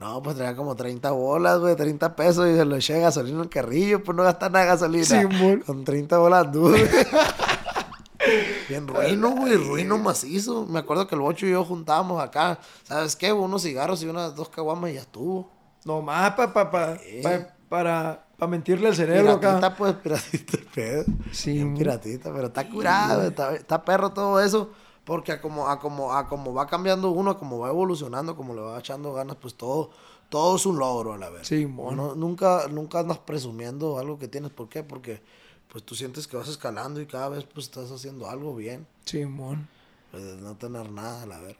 [0.00, 3.42] No, pues traía como 30 bolas, güey, 30 pesos y se lo eché de gasolina
[3.42, 5.04] al carrillo, pues no gastar nada de gasolina.
[5.04, 5.62] Simón.
[5.66, 6.88] Con 30 bolas anduve.
[8.68, 10.66] Bien ruino, güey, ruino macizo.
[10.66, 13.32] Me acuerdo que el bocho y yo juntábamos acá, ¿sabes qué?
[13.32, 15.50] Unos cigarros y unas dos caguamas y ya estuvo.
[15.84, 17.20] Nomás pa, pa, pa- Sí.
[17.22, 19.76] pa- para, para mentirle al cerebro Piratita, acá.
[19.76, 21.04] pues, piratita el pedo.
[21.32, 24.70] Sí, Bien piratita, pero está curado, está, está perro todo eso.
[25.04, 28.54] Porque a como, a como, a como va cambiando uno, a como va evolucionando, como
[28.54, 29.90] le va echando ganas, pues todo,
[30.28, 31.48] todo es un logro a la vez.
[31.48, 31.92] Sí, mo.
[31.92, 34.50] No, nunca, nunca andas presumiendo algo que tienes.
[34.50, 34.82] ¿Por qué?
[34.82, 35.22] Porque
[35.68, 38.86] pues tú sientes que vas escalando y cada vez pues estás haciendo algo bien.
[39.04, 39.68] Simón.
[40.10, 41.56] Pues de no tener nada, a la ver.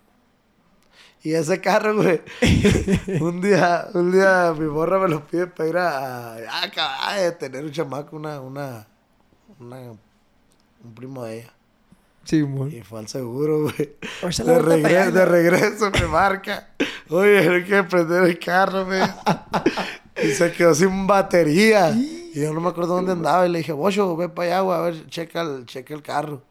[1.23, 2.23] Y ese carro, güey.
[3.21, 7.33] un día, un día mi morra me lo pide para ir a, a, acabar de
[7.33, 8.87] tener un chamaco, una, una,
[9.59, 11.53] una, un primo de ella.
[12.25, 12.71] Simón.
[12.73, 13.77] Y fue al seguro, güey.
[13.77, 16.69] De, regre- de regreso me marca.
[17.09, 19.01] Oye, hay que prender el carro, güey.
[20.23, 21.91] Y se quedó sin batería.
[21.91, 23.47] Y yo no me acuerdo dónde andaba.
[23.47, 26.43] Y le dije, Bocho, ve para allá, güey, a ver, checa el, checa el carro.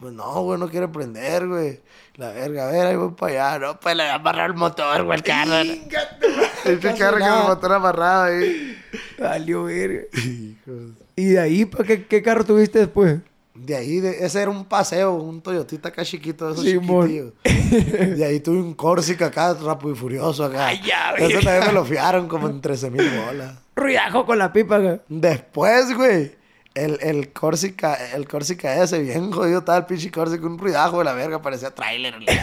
[0.00, 1.80] Pues no, güey, no quiere prender, güey.
[2.16, 3.66] La verga, a ver, ahí voy para allá.
[3.66, 5.52] No, pues le voy a amarrar el motor, güey, el carro.
[6.64, 8.76] Este carro con el motor amarrado ahí.
[9.18, 10.02] Valió verga.
[11.14, 13.20] ¿Y de ahí, pa, qué, qué carro tuviste después?
[13.54, 17.06] De ahí, de- ese era un paseo, un Toyotita acá chiquito, de esos Simón.
[17.08, 17.32] chiquitillos.
[18.18, 20.68] De ahí tuve un Corsica acá, rápido y furioso acá.
[20.68, 21.32] Ay, ya, güey.
[21.42, 23.54] también me lo fiaron como en 13 mil bolas.
[23.76, 25.00] Ruidajo con la pipa acá.
[25.08, 26.32] Después, güey,
[26.74, 31.04] el, el Corsica, el Corsica ese, bien jodido, estaba el pinche Corsica, un ruidajo de
[31.04, 32.14] la verga, parecía trailer.
[32.14, 32.38] güey.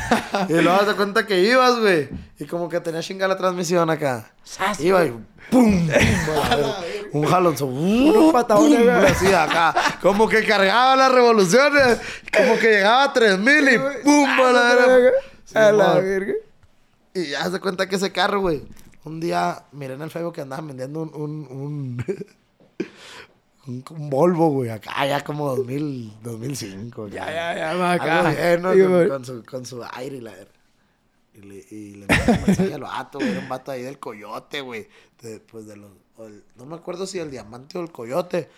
[0.50, 4.32] y luego das cuenta que ibas, güey, y como que tenía chinga la transmisión acá.
[4.80, 5.14] Iba y
[5.52, 5.88] ¡pum!
[5.88, 6.78] verga.
[7.14, 7.66] Un jalonzo.
[7.66, 8.70] Unos ¡pum!
[8.70, 8.90] güey.
[8.90, 9.74] así acá.
[10.02, 12.00] Como que cargaba las revoluciones,
[12.36, 14.30] como que llegaba a 3000 y ¡pum!
[14.30, 15.12] a la verga.
[15.54, 16.34] A la verga.
[17.14, 18.62] Y ya se cuenta que ese carro, güey.
[19.06, 21.14] Un día miré en el Facebook que andaban vendiendo un.
[21.14, 21.48] Un,
[23.68, 24.70] un, un, Volvo, güey.
[24.70, 27.08] Acá ya como 2000, 2005.
[27.08, 28.60] Ya, ya, ya, va acá.
[29.08, 30.34] Con, su, con su aire y la.
[31.34, 33.32] Y le, y le mandé un mensaje al vato, güey.
[33.32, 34.88] Era un vato ahí del coyote, güey.
[35.22, 35.92] De, pues de los.
[36.20, 38.50] O el- no me acuerdo si el diamante o el coyote.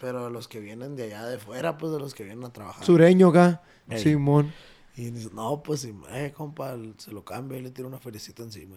[0.00, 2.84] Pero los que vienen de allá de fuera, pues de los que vienen a trabajar.
[2.84, 3.62] Sureño acá.
[3.96, 4.52] Simón.
[4.96, 8.42] Y dice, no, pues, sí, eh, compa, se lo cambia y le tira una felicita
[8.42, 8.76] encima.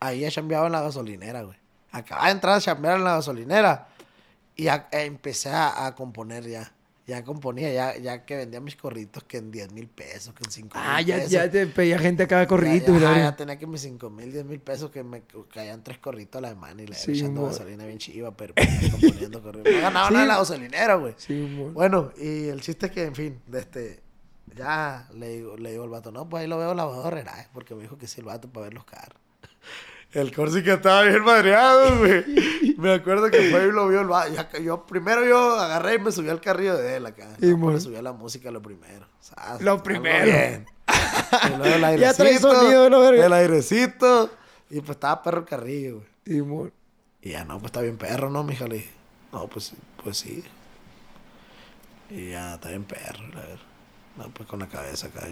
[0.00, 1.56] Ahí ya chambeaba en la gasolinera, güey.
[1.90, 3.88] Acababa de entrar a chambear en la gasolinera.
[4.56, 6.72] Y eh, empecé a, a componer ya.
[7.08, 10.50] Ya componía, ya, ya que vendía mis corritos que en 10 mil pesos, que en
[10.50, 11.30] 5 mil Ah, ya, pesos.
[11.30, 12.74] ya te pedía gente corrido.
[12.74, 13.30] Ya, y ya, la ajá, verga.
[13.30, 16.42] ya tenía que mis 5 mil, 10 mil pesos que me caían tres corritos a
[16.42, 19.72] la semana y le Sí, echando gasolina bien chiva, pero pues, componiendo corridos.
[19.72, 20.12] No ganaba Sí.
[20.14, 21.14] nada la gasolinera, güey.
[21.16, 21.72] Simón.
[21.72, 24.02] Bueno, y el chiste es que, en fin, de este,
[24.54, 27.74] ya le digo, le digo al vato, no, pues ahí lo veo lavador Herrera, porque
[27.74, 29.18] me dijo que sí el vato para ver los carros.
[30.12, 32.24] El Corsica estaba bien madreado, güey.
[32.78, 34.34] Me acuerdo que fue y lo vio el.
[34.34, 37.28] Ya que Yo, primero yo agarré y me subí al carrillo de él acá.
[37.38, 39.06] No, pues, le subí a la música lo primero.
[39.20, 40.24] Sas, Lo algo primero.
[40.24, 40.66] bien.
[41.44, 41.98] Y luego el airecito.
[42.00, 43.26] Ya trae sonido, la verga.
[43.26, 44.30] El airecito.
[44.70, 46.06] Y pues estaba perro el carrillo, güey.
[46.24, 46.72] Simón.
[47.20, 48.66] Y ya, no, pues está bien perro, ¿no, mija?
[48.66, 48.92] Le dije,
[49.32, 50.44] no, pues, pues sí.
[52.10, 53.58] Y ya, está bien perro, la verdad.
[54.16, 55.26] No, pues con la cabeza acá,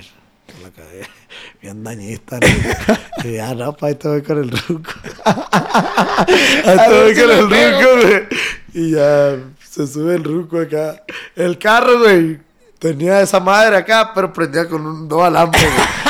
[0.63, 1.11] la cabeza,
[1.63, 3.29] bien dañista, ¿no?
[3.29, 4.91] y ya, no, ahí te voy con el ruco.
[5.25, 8.27] ahí te ver voy con el ruco, güey.
[8.75, 9.37] Y ya,
[9.69, 11.03] se sube el ruco acá.
[11.35, 12.41] El carro, güey,
[12.79, 16.07] tenía esa madre acá, pero prendía con un, dos alambres, güey.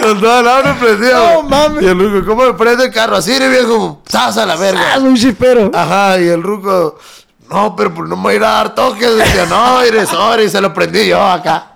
[0.00, 1.34] La mano prendida.
[1.34, 1.82] No, mames.
[1.82, 3.16] Y el ruco, ¿cómo me prende el carro?
[3.16, 4.02] Así, viejo.
[4.08, 4.94] ¡Sas a la verga!
[4.94, 5.70] Ah, un chispero.
[5.74, 6.98] Ajá, y el ruco,
[7.50, 9.16] no, pero pues no me voy a ir a dar toques.
[9.16, 11.72] Decía, no, iré sorry, y se lo prendí yo acá.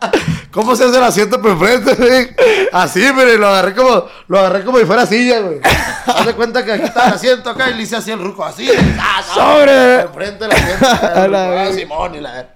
[0.53, 2.29] ¿Cómo se hace el asiento por enfrente, güey?
[2.73, 5.61] Así, mire, lo agarré como, lo agarré como si fuera silla, güey.
[6.07, 8.45] Haz de cuenta que aquí está el asiento acá y le hice así el ruco,
[8.45, 8.69] así.
[9.01, 10.01] ¡ah, ¡Sobre!
[10.03, 10.87] Enfrente la gente.
[10.87, 11.73] A la ah.
[11.73, 12.49] Simón y la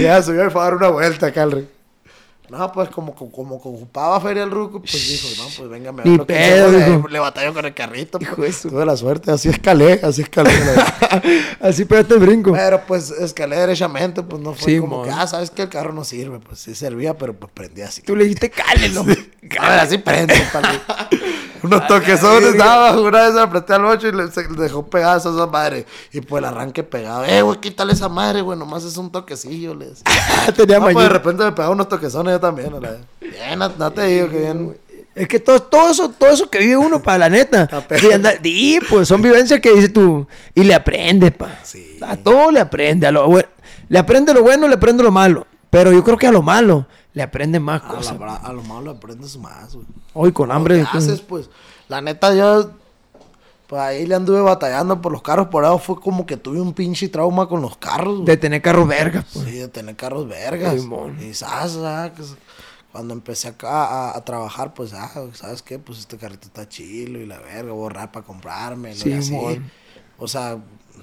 [0.00, 1.68] ya y fue a dar una vuelta acá al ruco.
[2.50, 6.04] No, pues como, como, como ocupaba feria el ruco, pues dijo, no, pues venga, me
[6.04, 8.18] Ni pedo, le, le batalló con el carrito.
[8.20, 8.56] Hijo pues.
[8.56, 10.50] de su- Tuve la suerte, así escalé, así escalé.
[11.60, 12.52] Así pegaste el brinco.
[12.52, 15.04] Pero pues escalé derechamente, pues no fue Sí, como mon.
[15.06, 18.02] que, ah, sabes que el carro no sirve, pues sí servía, pero pues prendía así.
[18.02, 19.00] Tú le dijiste, cálelo.
[19.60, 20.34] A ver, así prende.
[21.64, 25.46] Unos toquezones daba, una vez apreté al bocho y le, se dejó pegadas a esa
[25.46, 25.86] madre.
[26.12, 27.24] Y pues el arranque pegado.
[27.24, 30.02] Eh, güey, quítale esa madre, güey, nomás es un toquecillo, les.
[30.56, 32.98] Tenía No, pues de repente me pegaba unos toquezones yo también, vez.
[33.20, 34.76] Bien, no, no te digo que bien.
[35.14, 37.68] Es que todo, todo eso, todo eso que vive uno, para la neta.
[38.02, 40.26] Y, anda- y, pues son vivencias que dices tú.
[40.54, 41.58] Y le aprendes, pa.
[41.62, 41.98] Sí.
[42.02, 43.06] A todo le aprende.
[43.06, 43.28] A lo,
[43.88, 45.46] le aprende lo bueno, le aprende lo malo.
[45.74, 48.16] Pero yo creo que a lo malo le aprende más A, cosas.
[48.20, 49.84] a lo malo aprendes más, güey.
[50.12, 50.86] Hoy con hambre.
[50.92, 51.50] ¿Qué haces, pues?
[51.88, 52.70] La neta, yo.
[53.66, 55.48] Pues ahí le anduve batallando por los carros.
[55.48, 58.26] Por ahí fue como que tuve un pinche trauma con los carros, güey.
[58.26, 59.46] De tener carros vergas, pues.
[59.46, 60.76] Sí, de tener carros vergas.
[61.20, 61.76] Y sabes,
[62.92, 65.80] cuando empecé acá a, a trabajar, pues, ah, ¿sabes qué?
[65.80, 69.36] Pues este carrito está chilo y la verga, borrar para comprármelo y así.
[70.18, 70.56] O sea,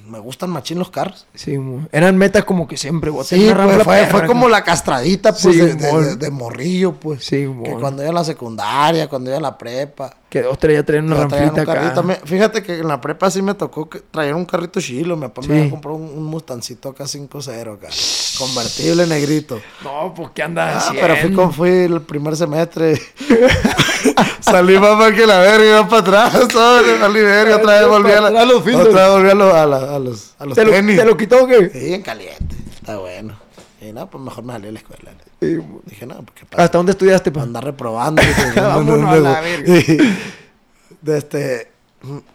[0.08, 1.26] me gustan machín los carros.
[1.34, 1.88] Sí, mo.
[1.92, 3.12] eran metas como que siempre.
[3.12, 7.24] a Sí, pues, fue, como la castradita, pues, Sí, de, de- de- de morrillo, pues.
[7.24, 7.80] Sí, que mon.
[7.80, 10.14] cuando iba en la secundaria, cuando iba en la prepa.
[10.32, 11.60] Que dos, tres ya traían una carrito.
[11.70, 12.02] acá.
[12.04, 15.18] Me- Fíjate que en la prepa sí me tocó que traer un carrito chilo.
[15.18, 15.50] Mi papá Sí.
[15.50, 17.90] me había comprado un, un Mustancito acá 5.0 acá.
[18.38, 19.60] Convertible negrito.
[19.84, 22.98] No, pues ¿qué andas Ah, pero fui, con, fui el primer semestre.
[24.40, 26.48] Salí más mal que la verga, iba para atrás.
[26.52, 29.66] Todo, salí verga, otra vez volví a, la, los otra vez volví a, lo- a,
[29.66, 30.98] la- a los, a los ¿Te lo, tenis.
[30.98, 31.70] ¿Te lo quitó o qué?
[31.70, 32.56] Sí, en caliente.
[32.74, 33.36] Está bueno.
[33.82, 35.12] Y no, pues mejor me salí a la escuela.
[35.40, 36.64] Dije, no, pues qué pasa.
[36.64, 37.42] ¿Hasta dónde estudiaste, pa?
[37.42, 38.22] Andar reprobando.
[38.22, 39.74] dije, no, no, Vámonos a la verga.
[41.02, 41.72] De este,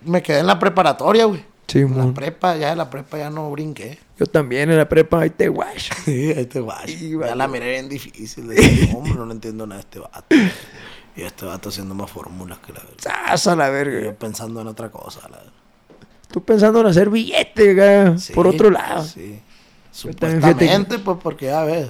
[0.02, 1.44] me quedé en la preparatoria, güey.
[1.68, 3.98] Sí, En la prepa, ya en la prepa ya no brinqué.
[4.18, 5.94] Yo también en la prepa, ahí te guacho.
[6.04, 6.60] Sí, ahí te.
[6.86, 7.36] Sí, ya vale.
[7.36, 8.48] la miré bien difícil.
[8.48, 10.36] Dije, hombre, no entiendo nada a este vato.
[11.16, 13.36] Y este vato haciendo más fórmulas que la verdad.
[13.36, 14.00] ¡Sas la Y verga!
[14.00, 15.52] yo pensando en otra cosa, la verdad.
[16.30, 19.04] Tú pensando en hacer billete, acá, Sí, por otro lado.
[19.04, 19.40] Sí.
[19.96, 21.88] Supuestamente, pues porque ya ves.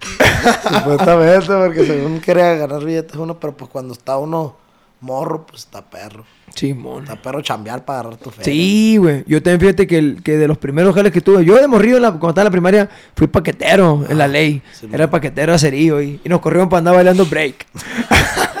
[0.68, 4.56] Supuestamente, porque según quería ganar billetes uno, pero pues cuando está uno
[5.00, 6.24] morro, pues está perro.
[6.54, 7.04] Simón.
[7.04, 8.44] Está perro chambear para agarrar tu fe.
[8.44, 9.24] Sí, güey.
[9.26, 11.96] Yo también fíjate que, el- que de los primeros jales que tuve, yo de morrillo
[11.96, 14.62] en la- cuando estaba en la primaria, fui paquetero en la ley.
[14.72, 17.66] sí, Era paquetero a cerillo y, y nos corrieron para andar bailando break.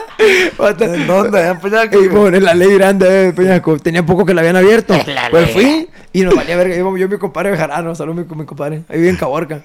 [0.68, 1.40] ¿En dónde?
[1.48, 3.78] En Peñaco, Y, bueno, en la ley grande de Peñasco.
[3.78, 4.94] Tenía poco que la habían abierto.
[5.06, 5.52] La Pues ley.
[5.54, 6.74] fui y nos valía verga.
[6.76, 7.94] Íbamos yo y mi compadre Bejarano.
[7.94, 8.82] Saludos mi, mi compadre.
[8.88, 9.62] Ahí vive en Caborca.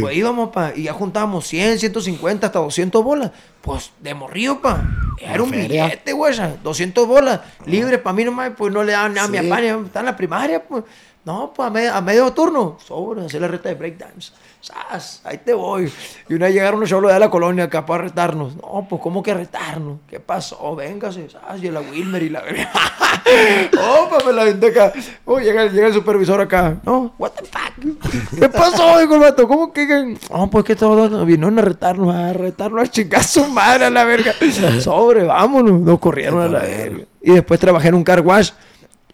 [0.00, 0.72] Pues íbamos, pa.
[0.74, 3.30] Y ya juntábamos 100, 150, hasta 200 bolas.
[3.62, 4.82] Pues de morrillo, pa.
[5.20, 5.84] Era un feria.
[5.84, 6.34] billete, güey.
[6.62, 7.40] 200 bolas.
[7.66, 8.50] Libre para mí nomás.
[8.56, 9.44] Pues no le daban nada a mi Sí.
[9.48, 9.62] papá.
[9.62, 10.82] Está en la primaria, pues.
[11.26, 12.78] No, pues a, me- a medio turno.
[12.86, 14.32] Sobre, hacer la reta de breakdance.
[14.60, 15.20] ¡Sas!
[15.24, 15.92] Ahí te voy.
[16.28, 18.54] Y una vez llegaron los cholos de la colonia acá para retarnos.
[18.56, 19.98] No, pues, ¿cómo que retarnos?
[20.08, 20.74] ¿Qué pasó?
[20.76, 21.62] Véngase, ¿sabes?
[21.64, 22.42] Y la Wilmer y la
[23.80, 24.92] oh, pues me la aventé acá.
[25.24, 26.76] Oh, llega, llega el supervisor acá.
[26.84, 28.38] No, what the fuck?
[28.38, 29.48] ¿Qué pasó, dijo el vato?
[29.48, 29.86] ¿Cómo que?
[29.86, 33.90] que- No, pues que todos vinieron a retarnos, a retarnos a chingar su madre a
[33.90, 34.32] la verga.
[34.80, 35.80] Sobre, vámonos.
[35.80, 37.04] Nos corrieron a la verga.
[37.20, 38.50] Y después trabajé en un car wash.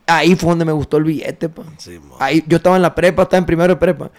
[0.07, 1.63] Ahí fue donde me gustó el billete, pa.
[1.79, 2.01] Sí.
[2.19, 4.11] Ahí, yo estaba en la prepa, estaba en primero de prepa.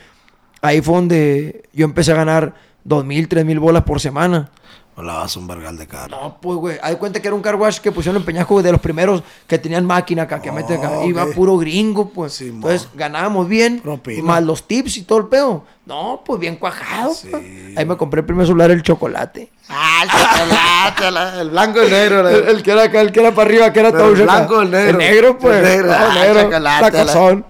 [0.62, 4.50] Ahí fue donde yo empecé a ganar dos mil, tres mil bolas por semana.
[4.95, 6.10] O lavas un vergal de carro.
[6.10, 6.77] No, pues, güey.
[6.84, 9.58] Hay cuenta que era un car wash que pusieron en Peñasco de los primeros que
[9.58, 11.03] tenían máquina acá, que meten acá.
[11.03, 12.34] Iba puro gringo, pues.
[12.34, 12.69] Sí, mo.
[12.69, 13.79] Entonces ganábamos bien.
[13.79, 14.21] Propina.
[14.21, 15.65] Más los tips y todo el pedo.
[15.88, 17.13] No, pues bien cuajado.
[17.15, 17.27] Sí.
[17.29, 17.38] pa.
[17.39, 19.49] Ahí me compré el primer celular, el chocolate.
[19.67, 22.21] Ah, el chocolate, la- el blanco y el negro.
[22.23, 24.13] la- El, el que era acá, el que era para arriba, que era Pero todo
[24.15, 24.91] el blanco o el negro.
[24.91, 25.58] El negro, pues.
[25.58, 26.41] El negro, No, ah, negro.
[26.43, 27.43] chocolate.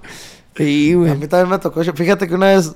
[0.56, 1.18] Sí, A güey.
[1.18, 1.84] mí también me tocó.
[1.84, 2.72] Fíjate que una vez,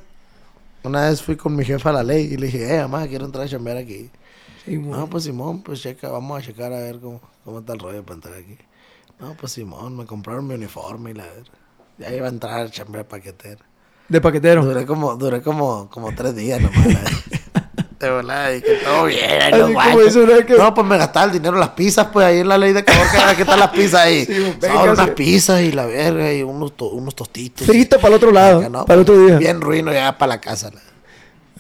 [0.84, 3.26] una vez fui con mi jefa a la ley y le dije, eh, mamá, quiero
[3.26, 4.10] entrar a chambear aquí.
[4.68, 8.04] No, pues Simón, pues checa, vamos a checar a ver cómo, cómo está el rollo
[8.04, 8.58] para entrar aquí.
[9.20, 11.44] No, pues Simón, me compraron mi uniforme y la ver.
[11.98, 13.64] Ya iba a entrar a chambear paquetero.
[14.10, 14.64] De paquetero.
[14.64, 16.86] Duré como, duré como, como tres días nomás.
[16.86, 17.02] verdad.
[18.00, 19.68] De y que todo bien, no
[20.28, 22.72] vez que- No, pues me gastaba el dinero las pizzas, pues ahí en la ley
[22.72, 24.24] de Caborca, ¿qué están las pizzas ahí?
[24.24, 27.66] Sí, pues, Son unas pizzas y la verga y unos, to- unos tostitos.
[27.66, 29.38] Frito para el otro lado, Acá, no, para el otro día.
[29.40, 30.70] Bien ruino ya para la casa.
[30.72, 30.80] la-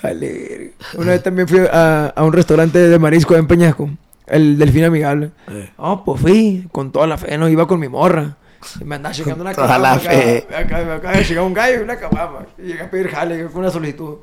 [0.01, 0.73] Vale.
[0.95, 3.89] Una vez también fui a, a un restaurante de marisco en Peñasco.
[4.25, 5.31] El delfín amigable.
[5.49, 5.69] Eh.
[5.77, 8.35] No, pues fui con toda la fe, no iba con mi morra.
[8.79, 10.47] Y me andaba llegando una toda caguama la acá, fe.
[10.53, 12.45] acá, Me acaba de llegar un gallo y una caguama.
[12.57, 14.15] Y llegué a pedir jale con una solicitud.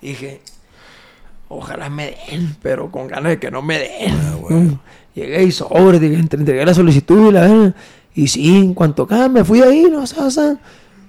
[0.00, 0.40] Y dije,
[1.48, 4.14] ojalá me den, pero con ganas de que no me den.
[4.48, 4.78] Mm.
[5.14, 7.74] Llegué y sobre, entregué la solicitud y la verga.
[8.14, 10.56] Y sí, en cuanto acá me fui de ahí, no sé, o sea,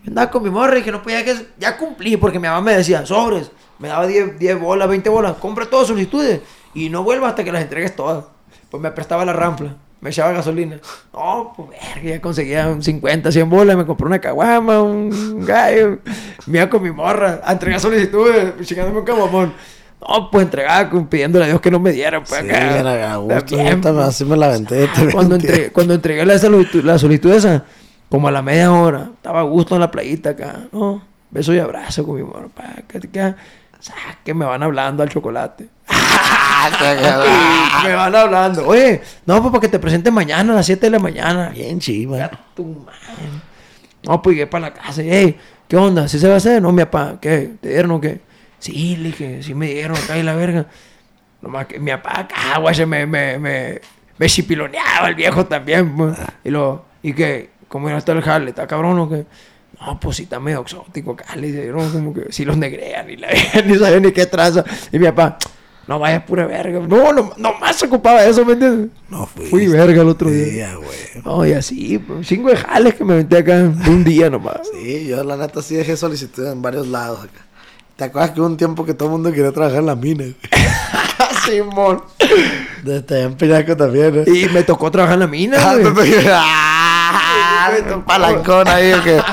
[0.07, 2.75] andaba con mi morra y dije, no podía que ya cumplí, porque mi mamá me
[2.77, 6.41] decía, sobres, me daba 10, 10 bolas, 20 bolas, compra todas solicitudes
[6.73, 8.25] y no vuelvas hasta que las entregues todas.
[8.69, 10.79] Pues me prestaba la rampla, me echaba gasolina.
[11.13, 15.99] No, pues verga, ya conseguía un 50, 100 bolas, me compré una caguama, un gallo,
[16.47, 19.53] me iba con mi morra a entregar solicitudes, chingándome un camamón.
[20.05, 22.79] No, pues entregaba pidiéndole a Dios que no me dieran, pues Sí, acá.
[22.79, 23.55] era gusto.
[23.55, 23.95] También, pues.
[23.95, 24.87] así me la aventé.
[24.87, 25.47] te Cuando, mentí.
[25.47, 27.63] entre- cuando entregué la solicitud, la solicitud esa,
[28.13, 31.01] como a la media hora, estaba a gusto en la playita acá, ¿no?
[31.31, 33.35] Beso y abrazo con mi amor, pa, que te queda,
[34.23, 35.67] que me van hablando al chocolate.
[37.83, 40.89] me van hablando, oye, no, pues para que te presentes mañana a las 7 de
[40.91, 41.49] la mañana.
[41.49, 42.17] Bien chiva.
[42.19, 43.31] Ya tu madre.
[44.03, 46.07] No, pues llegué para la casa y, hey, ¿qué onda?
[46.07, 46.61] ¿Sí se va a hacer?
[46.61, 47.53] No, mi papá, ¿qué?
[47.59, 48.21] ¿Te dieron o qué?
[48.59, 50.67] Sí, le dije, sí me dieron acá y la verga.
[51.41, 53.81] Nomás que mi papá acá, güey, se me, me, me,
[54.19, 56.15] me chipiloneaba el viejo también, pues.
[56.43, 58.51] Y lo, y que, ¿cómo era está el jale?
[58.51, 59.25] ¿Está cabrón o qué?
[59.81, 63.17] No, pues sí, está medio exótico acá, le dieron como que sí los negrean y
[63.17, 63.27] la
[63.65, 64.63] ni sabía ni qué traza.
[64.91, 65.39] Y mi papá,
[65.87, 66.79] no vayas pura verga.
[66.87, 68.91] No, no, nomás se ocupaba de eso, ¿me entiendes?
[69.09, 69.47] No fui.
[69.47, 70.73] Fui verga el otro día.
[70.73, 71.23] Ah, güey.
[71.25, 74.59] No, y así, pues, cinco de jales que me metí acá un día nomás.
[74.71, 77.41] Sí, yo la neta sí dejé solicitud en varios lados acá.
[77.95, 80.23] ¿Te acuerdas que hubo un tiempo que todo el mundo quería trabajar en la mina?
[80.23, 80.35] güey?
[81.45, 82.03] Simón.
[82.83, 84.23] Desde en Peñaco también, ¿eh?
[84.27, 86.13] Y me tocó trabajar en la mina, Ah, güey.
[87.13, 87.71] ¡Ah!
[87.87, 88.05] Tocó.
[88.05, 89.21] Palancón ahí, ¿o qué?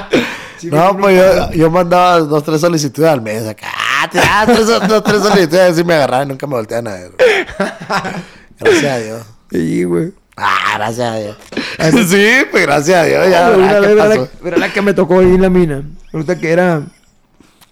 [0.65, 3.67] No, pues yo, yo mandaba dos, tres solicitudes al mes acá.
[3.75, 7.13] Ah, ah, tres, dos, tres solicitudes y me agarraban y nunca me volteaban a ver.
[8.59, 9.23] Gracias a Dios.
[9.51, 10.13] Sí, güey.
[10.37, 11.37] Ah, gracias a Dios.
[12.09, 13.31] Sí, pues gracias a Dios.
[13.31, 14.29] Ya, ah, una ¿qué vez era pasó?
[14.43, 15.83] la, era la que me tocó ahí en la mina.
[16.13, 16.83] Resulta que era.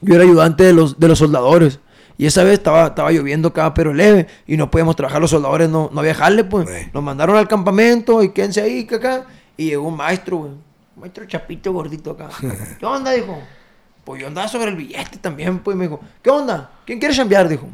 [0.00, 1.80] Yo era ayudante de los, de los soldadores.
[2.16, 4.26] Y esa vez estaba, estaba lloviendo acá, pero leve.
[4.46, 6.68] Y no podíamos trabajar los soldadores, no, no jale, pues.
[6.92, 9.24] Nos mandaron al campamento y quédense ahí, que acá.
[9.58, 10.52] Y llegó un maestro, güey.
[10.52, 12.30] Un maestro chapito gordito acá.
[12.78, 13.10] ¿Qué onda?
[13.10, 13.38] Dijo.
[14.04, 15.76] Pues yo andaba sobre el billete también, pues.
[15.76, 16.70] Me dijo, ¿qué onda?
[16.86, 17.48] ¿Quién quiere chambear?
[17.48, 17.68] Dijo.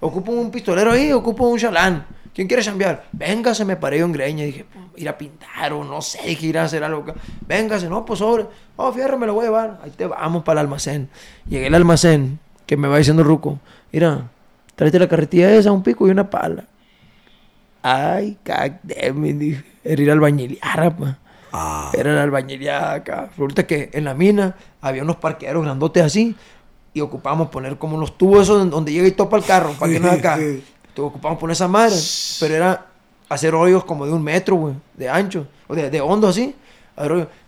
[0.00, 2.06] Ocupo un pistolero ahí, ocupo un chalán.
[2.32, 3.04] ¿Quién quiere chambear?
[3.10, 4.44] Véngase, me paré yo en greña.
[4.44, 7.02] Dije, pues, ir a pintar o no sé, dije, ir a hacer algo.
[7.02, 7.14] acá.
[7.46, 8.46] Véngase, no, pues sobre.
[8.76, 9.80] Oh, fierro, me lo voy a llevar.
[9.82, 11.08] Ahí te vamos para el almacén.
[11.48, 13.58] Llegué al almacén, que me va diciendo Ruco.
[13.90, 14.28] Mira,
[14.76, 16.64] tráete la carretilla esa, un pico y una pala.
[17.90, 19.64] Ay, cagdeme, dije.
[19.84, 21.18] Era ir albañilear, pa.
[21.52, 23.28] Ah, Era la albañilería acá.
[23.30, 26.36] Resulta que en la mina había unos parqueaderos grandotes así
[26.92, 29.90] y ocupábamos poner como los tubos esos don- donde llega y topa el carro para
[29.92, 30.36] que no acá.
[30.88, 31.96] Entonces ocupábamos poner esa madre,
[32.40, 32.86] pero era
[33.30, 36.54] hacer hoyos como de un metro, güey, de ancho, o de, de hondo así.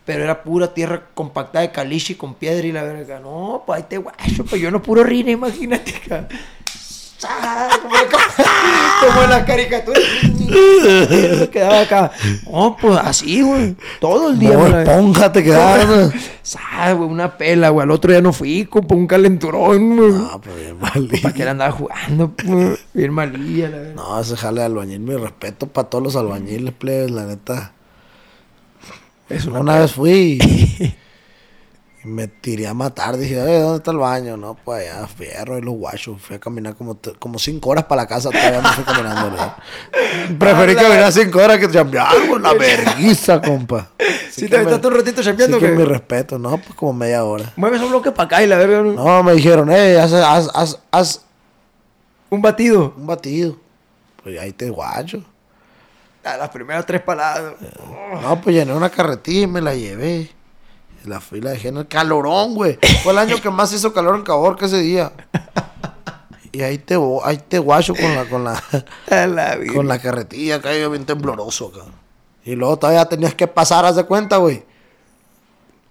[0.07, 3.21] Pero era pura tierra compactada de caliche con piedra y la verga.
[3.21, 6.29] No, pues ahí te guacho, pues yo no puro rina, imagínate acá.
[7.21, 7.95] Como,
[9.07, 10.03] como en las caricaturas.
[11.53, 12.11] Quedaba acá.
[12.51, 13.77] No, pues así, güey.
[14.01, 14.55] Todo el día.
[14.55, 16.11] no, esponja te quedaba.
[16.43, 17.85] Sabe, güey, una pela, güey.
[17.85, 20.13] Al otro día no fui, compa, un calenturón, güey.
[20.13, 20.79] No, pues bien.
[21.23, 22.79] ¿Para qué le andaba jugando, pues?
[22.95, 23.95] Bien malilla, la verdad.
[23.95, 27.73] No, ese jale de albañil, mi respeto para todos los albañiles, plebes, la neta.
[29.29, 30.39] Es una Una vez fui
[32.05, 33.17] y, me tiré a matar.
[33.17, 34.37] Dije, "Oye, ¿dónde está el baño?
[34.37, 36.21] No, pues allá, fierro y los guachos.
[36.21, 38.31] Fui a caminar como, como cinco horas para la casa.
[38.31, 39.31] Todavía no fui caminando.
[39.31, 39.55] ¿no?
[40.39, 43.91] Preferí caminar cinco horas que chambear con la verguiza, compa.
[44.31, 47.25] Si te me- aventaste un ratito chambeando, que que mi respeto, no, pues como media
[47.25, 47.53] hora.
[47.57, 48.93] mueve esos bloques para acá y la verga, ¿no?
[48.93, 51.21] No, me dijeron, eh, haz, haz, haz, haz
[52.31, 52.95] Un batido.
[52.97, 53.57] un batido.
[54.23, 55.23] Pues ahí te guacho.
[56.25, 57.55] A las primeras tres paladas.
[58.23, 60.31] No, pues llené una carretilla y me la llevé.
[61.05, 62.79] La fui y la dejé en el calorón, güey.
[63.03, 65.13] Fue el año que más hizo calor en Caborca ese día.
[66.53, 68.63] Y ahí te, ahí te guacho con la, con la,
[69.09, 71.95] la con la carretilla acá, bien tembloroso, cabrón.
[72.45, 74.65] Y luego todavía tenías que pasar, haz de cuenta, güey.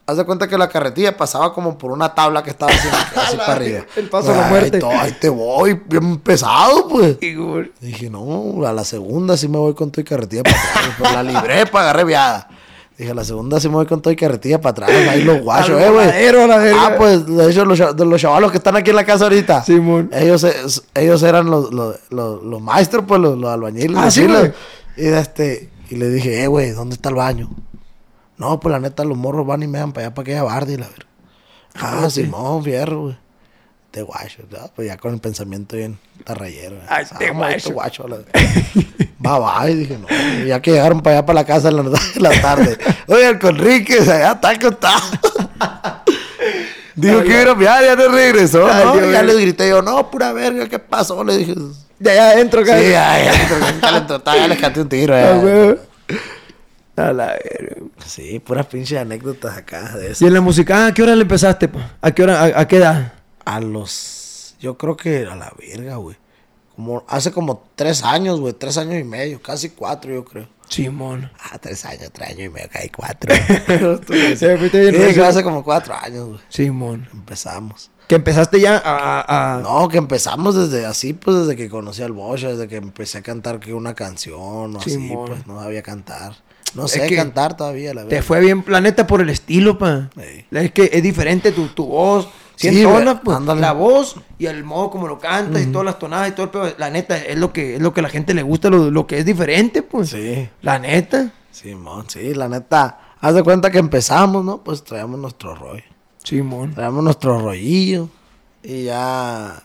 [0.06, 2.88] Haz de cuenta que la carretilla pasaba como por una tabla que estaba así,
[3.38, 3.86] para arriba.
[3.96, 4.80] el paso a la Ahí muerte.
[4.92, 7.18] Ahí te voy, bien pesado, pues.
[7.22, 7.36] Y,
[7.80, 10.96] Dije, no, a la segunda sí me voy con y carretilla para atrás.
[10.98, 12.50] Pero la libré para agarrar viada.
[13.00, 14.90] Dije, la segunda sí me voy con todo y carretilla para atrás.
[15.10, 16.10] Ahí los guachos, eh, güey.
[16.78, 19.64] Ah, pues, de hecho, los, los chavalos que están aquí en la casa ahorita.
[19.64, 20.10] Simón.
[20.14, 23.98] Ellos, es- ellos eran los, los, los, los maestros, pues, los, los albañiles.
[23.98, 24.52] Ah, los sí, güey.
[24.98, 27.50] Y, este, y le dije, eh, güey, ¿dónde está el baño?
[28.38, 30.72] No, pues, la neta, los morros van y me dan para allá, para aquella barda
[30.74, 31.06] y la verga.
[31.76, 32.10] Ah, Ah.
[32.10, 33.18] Simón, fierro, güey.
[33.92, 36.78] De guacho, ya, pues ya con el pensamiento bien tarrayero.
[36.88, 37.72] Ay, Ah, te guacho.
[37.72, 38.18] guacho, la-
[39.26, 39.70] Va, va.
[39.70, 40.08] Y dije, no.
[40.44, 41.92] Y ya que llegaron para allá, para la casa en la, en
[42.24, 42.78] la tarde.
[43.08, 45.02] Oye, el Conríquez, allá está acostado.
[46.96, 48.68] Dijo que iba a a mirar, ya no regresó.
[48.72, 48.94] Ay, ¿no?
[48.94, 51.24] Dios Y ya les grité yo, no, pura verga, ¿qué pasó?
[51.24, 52.80] Le dije, sí, De allá adentro, acá.
[52.80, 53.34] ya, ya,
[53.82, 55.16] ya, le trataba, ya les canté un tiro.
[55.16, 55.42] Ah,
[56.96, 57.04] ya.
[57.04, 57.76] A la verga.
[58.06, 60.28] Sí, puras pinches anécdotas acá de Y eso.
[60.28, 61.70] en la música, ¿a qué hora le empezaste?
[61.70, 61.92] pa?
[62.02, 62.42] ¿A qué hora?
[62.44, 63.14] ¿A, a qué edad?
[63.56, 66.16] A los, yo creo que a la verga, güey.
[66.76, 70.48] Como, hace como tres años, güey, tres años y medio, casi cuatro, yo creo.
[70.70, 71.32] Simón.
[71.40, 73.34] Ah, tres años, tres años y medio, casi cuatro.
[74.08, 76.40] Sí, hace como cuatro años, güey.
[76.50, 77.08] Simón.
[77.12, 77.90] Empezamos.
[78.08, 79.60] Que empezaste ya a...
[79.62, 83.22] No, que empezamos desde así, pues desde que conocí al Bosch, desde que empecé a
[83.22, 85.28] cantar que una canción o así, Simón.
[85.28, 86.36] pues no sabía cantar.
[86.76, 88.24] No Es sé que cantar todavía, la Te verdad.
[88.28, 90.10] fue bien planeta por el estilo, pa.
[90.16, 90.46] Sí.
[90.52, 92.30] Es que es diferente tu, tu voz.
[92.60, 93.38] Sí, Sí, güey, pues.
[93.38, 93.62] ándale.
[93.62, 96.50] La voz y el modo como lo cantas y todas las tonadas y todo el
[96.50, 96.74] pedo.
[96.78, 99.08] La neta, es lo que, es lo que a la gente le gusta, lo, lo
[99.08, 100.10] que es diferente, pues.
[100.10, 101.32] Sí, La neta.
[101.52, 103.00] Simón, sí, la neta.
[103.22, 104.58] Haz de cuenta que empezamos, ¿no?
[104.62, 105.84] Pues traíamos nuestro rollo.
[106.22, 106.74] Simón.
[106.74, 108.10] Traíamos nuestro rollillo
[108.62, 109.64] y ya.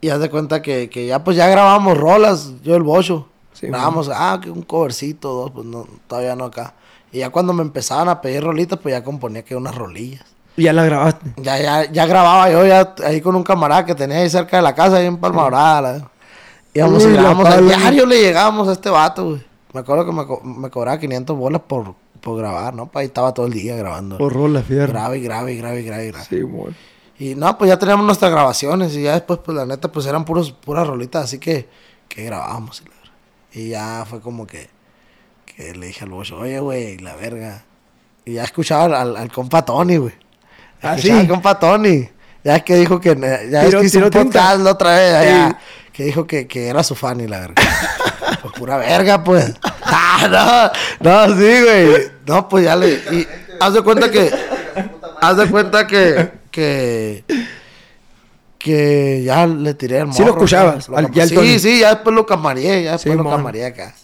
[0.00, 3.28] Y haz de cuenta que, que ya, pues ya grabamos rolas, yo el bocho.
[3.52, 6.74] Sí, grabamos, ah, que un covercito, dos, pues no, todavía no acá.
[7.12, 10.24] Y ya cuando me empezaban a pedir rolitas, pues ya componía que unas rolillas.
[10.56, 11.32] Ya la grabaste.
[11.36, 14.62] Ya, ya, ya grababa yo ya ahí con un camarada que tenía ahí cerca de
[14.62, 16.10] la casa, ahí en Palma Dorada.
[16.74, 17.46] Íbamos y grabamos.
[17.46, 19.44] Al diario le llegábamos a este vato, güey.
[19.72, 22.86] Me acuerdo que me, co- me cobraba 500 bolas por, por grabar, ¿no?
[22.86, 24.16] Pues ahí estaba todo el día grabando.
[24.18, 24.92] Por rola, fierro.
[24.92, 26.24] Grave grave grave grave grave.
[26.24, 26.74] Simón.
[27.18, 30.24] Y no, pues ya teníamos nuestras grabaciones y ya después, pues la neta, pues eran
[30.24, 31.68] puros, puras rolitas así que,
[32.08, 32.82] que grabábamos.
[33.52, 34.68] Y, ya fue como que,
[35.46, 37.64] que le dije al bocho, oye, güey, la verga.
[38.26, 40.12] Y ya escuchaba al, al, al compa Tony, güey.
[40.86, 41.26] ¿Ah, sí?
[41.26, 42.08] compa Tony.
[42.44, 43.16] Ya es que dijo que,
[43.50, 45.88] ya es Tiró- que hizo un la otra vez, allá, Sí.
[45.92, 47.54] que dijo que, que era su fan y la verga.
[48.42, 49.52] pues pura verga, pues.
[49.82, 50.70] Ah,
[51.00, 52.10] no, no, sí, güey.
[52.26, 53.26] No, pues ya le, y
[53.60, 54.30] haz de cuenta que,
[55.20, 57.24] haz de cuenta que, que,
[58.66, 60.16] que ya le tiré el morro.
[60.16, 61.58] Sí lo escuchabas, Lo al- ya el sí, Tony.
[61.58, 63.36] sí, ya después lo camareé, ya después Sí, lo mon.
[63.36, 63.94] camareé acá.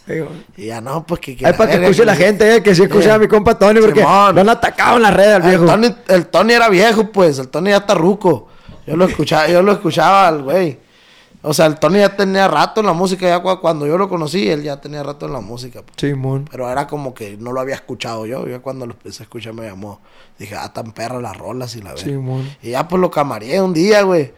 [0.56, 1.36] Y ya no, pues que...
[1.36, 3.10] que Es para que escuche la gente, eh, que sí escucha Sí.
[3.10, 4.34] a mi compa Tony, porque Simón.
[4.36, 5.64] lo han atacado en las redes al El viejo.
[5.66, 7.38] Tony, el Tony era viejo, pues.
[7.40, 8.48] El Tony ya está ruco.
[8.86, 10.78] Yo lo escuchaba, yo lo escuchaba al güey.
[11.44, 13.26] O sea, el Tony ya tenía rato en la música.
[13.26, 15.82] Ya cu- cuando yo lo conocí, él ya tenía rato en la música.
[15.82, 15.94] pues.
[15.96, 16.46] Simón.
[16.48, 18.46] Pero era como que no lo había escuchado yo.
[18.46, 20.00] Yo cuando lo empecé a escuchar me llamó.
[20.38, 22.04] Dije, ah, tan perra las rolas y la verdad.
[22.04, 22.48] Simón.
[22.62, 24.32] Y ya pues lo camareé un día, güey.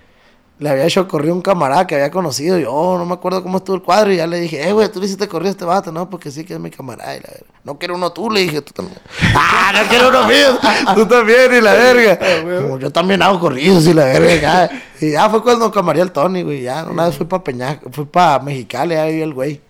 [0.61, 2.59] Le había hecho corrido un camarada que había conocido.
[2.59, 4.13] Yo oh, no me acuerdo cómo estuvo el cuadro.
[4.13, 6.09] Y ya le dije, eh, güey, tú le hiciste corrido a este vato, ¿no?
[6.09, 7.17] Porque sí que es mi camarada.
[7.17, 7.47] Y la verga.
[7.65, 8.99] No quiero uno tú, le dije, tú también.
[9.35, 10.59] ah, no quiero uno mío.
[10.95, 12.19] tú también, y la verga.
[12.63, 14.41] Como yo también hago corridos y la verga.
[14.41, 14.83] ya.
[15.01, 16.63] Y ya fue cuando camareé al Tony, güey.
[16.63, 19.61] Ya una vez fui para Peña, fui para Mexicali, ahí el güey.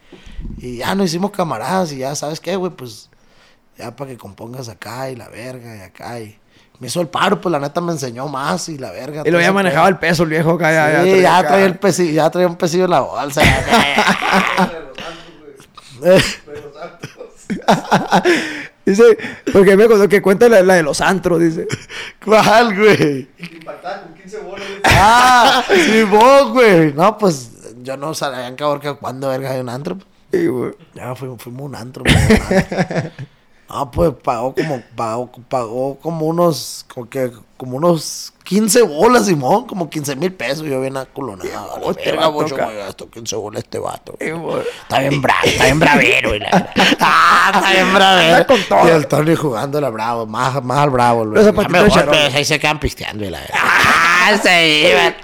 [0.59, 1.93] Y ya nos hicimos camaradas.
[1.93, 2.71] Y ya, ¿sabes qué, güey?
[2.71, 3.09] Pues
[3.79, 6.21] ya para que compongas acá y la verga y acá.
[6.21, 6.39] Y
[6.81, 9.23] me hizo el paro, pues la neta me enseñó más y la verga.
[9.25, 9.95] Y lo ya manejaba pedo.
[9.95, 10.73] el peso el viejo acá.
[10.73, 11.49] Ya, Sí, traía ya acá.
[11.49, 13.43] traía el pesillo, ya traía un pesillo en la bolsa.
[18.85, 19.17] Dice,
[19.53, 21.67] porque me contó que cuenta la, la de los antros, dice.
[22.23, 23.29] ¿Cuál, güey?
[24.85, 26.93] Ah, sí, vos, güey.
[26.93, 27.51] No, pues
[27.83, 29.97] yo no sabía en cabrón que cuándo verga hay un antro.
[30.31, 30.73] Sí, güey.
[30.95, 32.05] Ya fuimos, fuimos un antro.
[33.69, 33.85] A un antro.
[33.85, 39.67] No, pues pagó como, pagó, pagó como unos, como que, como unos 15 bolas, Simón,
[39.67, 40.67] como 15 mil pesos.
[40.67, 41.81] Yo bien aculonado.
[41.83, 42.67] Oh, este Verga, bocho, acá.
[42.67, 44.15] me gastó 15 bolas este vato.
[44.21, 44.63] Sí, güey.
[44.83, 46.35] Está bien bravo, está bien bravero.
[46.35, 48.35] y la- ah, está bien bravero.
[48.35, 48.87] Anda con todo.
[48.87, 51.25] Y el Tony jugando la bravo, más, más al bravo.
[51.25, 53.25] Los zapatitos de pues, ahí se quedan pisteando.
[53.25, 53.41] Y la...
[53.55, 55.15] ah, se iban.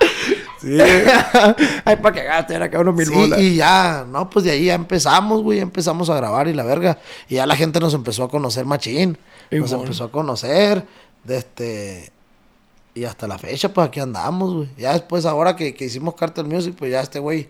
[0.61, 0.79] Sí.
[1.85, 3.41] Ay, para que gaste, era cada unos mil Sí, bolas.
[3.41, 6.99] y ya, no, pues de ahí ya empezamos, güey, empezamos a grabar y la verga.
[7.29, 9.17] Y ya la gente nos empezó a conocer machín.
[9.51, 9.85] Y Nos bueno.
[9.85, 10.85] empezó a conocer,
[11.25, 12.13] de este...
[12.95, 14.69] Y hasta la fecha, pues aquí andamos, güey.
[14.77, 17.49] Ya después, ahora que, que hicimos Cartel Music, pues ya este güey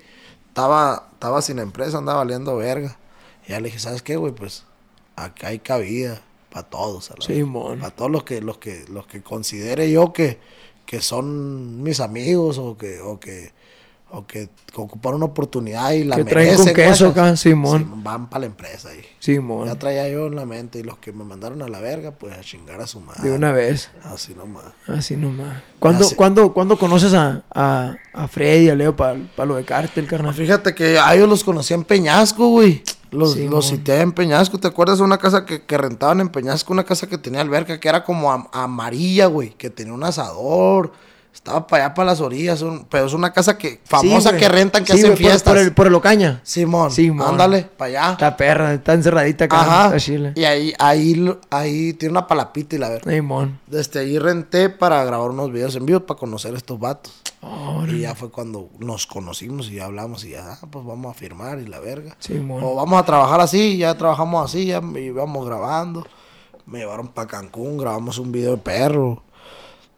[0.48, 2.96] estaba, estaba sin empresa, andaba valiendo verga.
[3.46, 4.32] Y ya le dije, ¿sabes qué, güey?
[4.34, 4.64] Pues
[5.16, 7.10] acá hay cabida para todos.
[7.10, 7.42] la Sí.
[7.80, 10.38] Para todos los que, los que, los que considere yo que,
[10.90, 13.52] que son mis amigos o que, o que,
[14.10, 18.02] o que, ocupan una oportunidad y la Que traen con queso acá, Simón.
[18.02, 19.00] van para la empresa ahí.
[19.20, 19.68] Simón.
[19.68, 22.36] Ya traía yo en la mente y los que me mandaron a la verga, pues
[22.36, 23.22] a chingar a su madre.
[23.22, 23.88] De una vez.
[24.02, 24.64] Así nomás.
[24.88, 25.62] Así nomás.
[25.78, 26.16] ¿Cuándo, sé.
[26.16, 29.16] ¿cuándo, ¿cuándo conoces a, a, a Freddy, a Leo, para
[29.46, 30.34] lo de cártel, carnal?
[30.34, 32.82] Fíjate que a ellos los conocí en Peñasco, güey.
[33.10, 34.58] Los, Sí, los cité en Peñasco.
[34.58, 36.72] ¿Te acuerdas de una casa que, que rentaban en Peñasco?
[36.72, 39.50] Una casa que tenía alberca, que era como am- amarilla, güey.
[39.50, 40.92] Que tenía un asador.
[41.32, 42.60] Estaba para allá, para las orillas.
[42.62, 45.42] un- pero es una casa que famosa que rentan, que Sí, hacen fiestas.
[45.52, 46.40] Por, el, por el Ocaña.
[46.42, 46.90] Simón.
[46.90, 47.28] Simón.
[47.30, 48.12] Ándale, para allá.
[48.12, 49.60] Está perra, está encerradita acá.
[49.60, 49.96] Ajá.
[49.98, 50.32] Chile.
[50.34, 53.12] Y ahí, ahí, ahí tiene una palapita y la verdad.
[53.12, 53.60] Simón.
[53.68, 57.12] Desde ahí renté para grabar unos videos en vivo para conocer a estos vatos.
[57.42, 57.98] Órale.
[57.98, 61.18] Y ya fue cuando nos conocimos y ya hablamos y ya, ah, pues vamos a
[61.18, 62.16] firmar y la verga.
[62.62, 66.06] O vamos a trabajar así, ya trabajamos así, ya íbamos grabando.
[66.66, 69.22] Me llevaron para Cancún, grabamos un video de perro.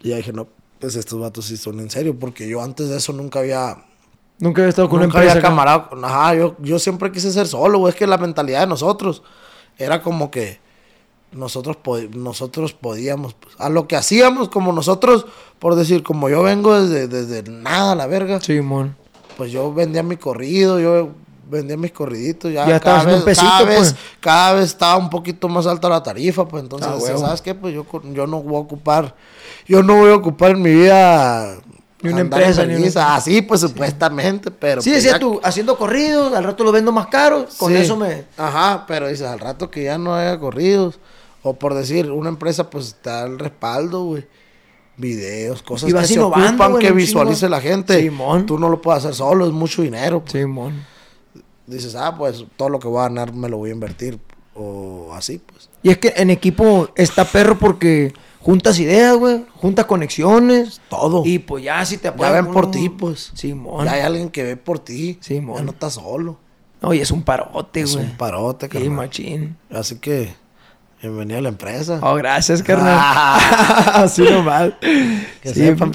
[0.00, 0.46] Y ya dije, no,
[0.78, 3.84] pues estos vatos sí son en serio, porque yo antes de eso nunca había,
[4.38, 5.32] Nunca había estado con nunca una empresa.
[5.32, 5.48] había acá.
[5.48, 5.88] camarada.
[5.88, 7.90] con- Ajá, yo, yo siempre quise ser solo, güey.
[7.92, 9.22] Es que la mentalidad de nosotros
[9.78, 10.60] era como que
[11.32, 11.76] nosotros,
[12.14, 15.26] nosotros podíamos, pues, a lo que hacíamos, como nosotros,
[15.58, 18.96] por decir, como yo vengo desde, desde nada, la verga, Simón.
[19.36, 21.10] pues yo vendía mi corrido, yo
[21.50, 23.94] vendía mis corriditos, ya, Ya cada, vez, un pesito, cada, vez, pues.
[24.20, 27.18] cada vez estaba un poquito más alta la tarifa, pues entonces, Ah.
[27.18, 27.54] ¿sabes qué?
[27.54, 29.14] Pues yo, yo no voy a ocupar,
[29.66, 31.56] yo no voy a ocupar en mi vida...
[32.04, 33.14] Ni una empresa, ni una-.
[33.14, 34.82] Así, pues supuestamente, pero...
[34.82, 37.46] Sí, pues, decía ya- tú, haciendo corridos, al rato lo vendo más caro.
[37.58, 37.78] Con Sí.
[37.78, 38.24] eso me.
[38.36, 40.98] Ajá, pero dices, al rato que ya no haya corridos,
[41.42, 44.26] o por decir, una empresa pues está al respaldo, güey.
[44.96, 48.00] Videos, cosas Y que se ocupan que visualice la gente.
[48.00, 48.44] Simón.
[48.46, 50.20] Tú no lo puedes hacer solo, es mucho dinero.
[50.20, 50.32] pues.
[50.32, 50.84] Simón.
[51.66, 54.18] Dices, ah, pues todo lo que voy a ganar me lo voy a invertir.
[54.54, 55.70] O así, pues.
[55.82, 59.44] Y es que en equipo está perro porque juntas ideas, güey.
[59.54, 60.80] Juntas conexiones.
[60.90, 61.22] Todo.
[61.24, 63.32] Y pues ya si te ya apoyan ven por ti, pues.
[63.34, 63.86] Simón.
[63.86, 65.16] Ya hay alguien que ve por ti.
[65.22, 65.56] Simón.
[65.56, 66.36] Ya no estás solo.
[66.82, 68.04] No, y es un parote, Es güey.
[68.10, 68.90] un parote, Sí, carnal.
[68.90, 69.56] machín.
[69.70, 70.34] Así que,
[71.02, 71.98] bienvenido a la empresa.
[72.02, 72.96] Oh, gracias, carnal.
[72.98, 73.92] Ah.
[74.04, 74.72] Así nomás.
[74.80, 75.92] que Sí, sepan,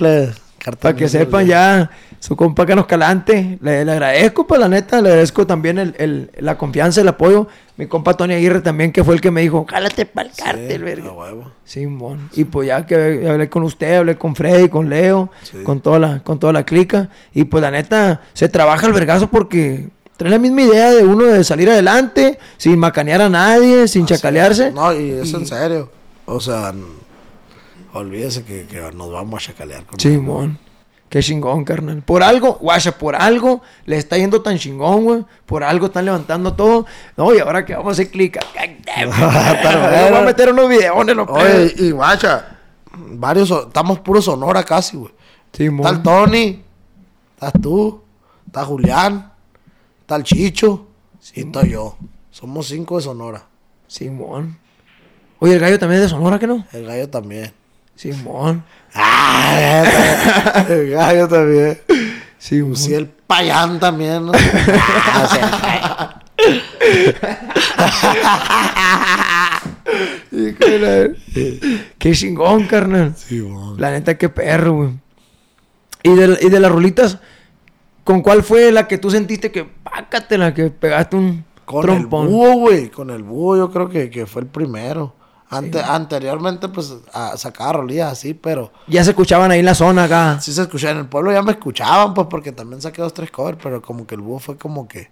[0.79, 1.89] Para que sepan ya,
[2.19, 6.31] su compa Canos Calante, le, le agradezco, pues la neta, le agradezco también el, el-
[6.39, 7.47] la confianza, el apoyo.
[7.77, 10.41] Mi compa Tony Aguirre también, que fue el que me dijo, jálate para el Sí,
[10.41, 11.11] cártel, verga.
[11.11, 11.51] huevo.
[11.63, 12.29] Simón.
[12.33, 15.57] Y pues ya que hablé con usted, hablé con Freddy, con Leo, Sí.
[15.63, 17.09] con toda la, con toda la clica.
[17.35, 21.25] Y pues la neta, se trabaja el vergazo porque trae la misma idea de uno
[21.25, 24.71] de salir adelante, sin macanear a nadie, sin chacalearse.
[24.71, 25.89] No, y es en serio.
[26.25, 26.73] O sea,
[27.93, 30.59] olvídese que, que nos vamos a chacalear con Simón.
[31.09, 32.01] Qué chingón, carnal.
[32.01, 35.25] Por algo, guacha, por algo le está yendo tan chingón, güey.
[35.45, 36.85] Por algo están levantando todo.
[37.15, 38.37] No, y ahora que vamos a hacer clic.
[38.97, 39.15] Vamos
[40.19, 42.57] a meter unos videones, los Oye, y guacha,
[42.93, 45.13] varios, estamos puro Sonora casi, güey.
[45.53, 46.61] Está el Tony,
[47.35, 48.03] estás tú,
[48.45, 49.31] está Julián,
[50.07, 50.87] está el Chicho
[51.35, 51.97] y estoy yo.
[52.31, 53.43] Somos cinco de Sonora.
[53.89, 54.57] Simón.
[55.39, 56.65] Oye, el gallo también es de Sonora, ¿que no?
[56.71, 57.51] El gallo también.
[57.93, 58.63] Simón.
[58.93, 61.81] Ah, el gallo también.
[62.37, 62.77] Simón.
[62.77, 64.27] Sí, el payán también.
[64.27, 64.31] ¿no?
[64.33, 66.21] Ah,
[71.97, 73.13] Qué chingón, carnal.
[73.17, 73.77] sí, mon.
[73.77, 74.91] La neta, qué perro, güey.
[76.03, 77.17] Y de, y de las rolitas,
[78.07, 82.27] ¿con cuál fue la que tú sentiste que pácatela, que pegaste un Con trompón?
[82.27, 82.89] el búho, güey.
[82.89, 85.13] Con el búho yo creo que, que fue el primero.
[85.49, 90.05] Ante, Anteriormente, pues, a, sacaba rolillas así, pero Ya se escuchaban ahí en la zona
[90.05, 90.39] acá.
[90.41, 90.93] sí se escuchaba.
[90.93, 94.07] En el pueblo ya me escuchaban, pues, porque también saqué dos, tres covers, pero como
[94.07, 95.09] que el búho fue como que,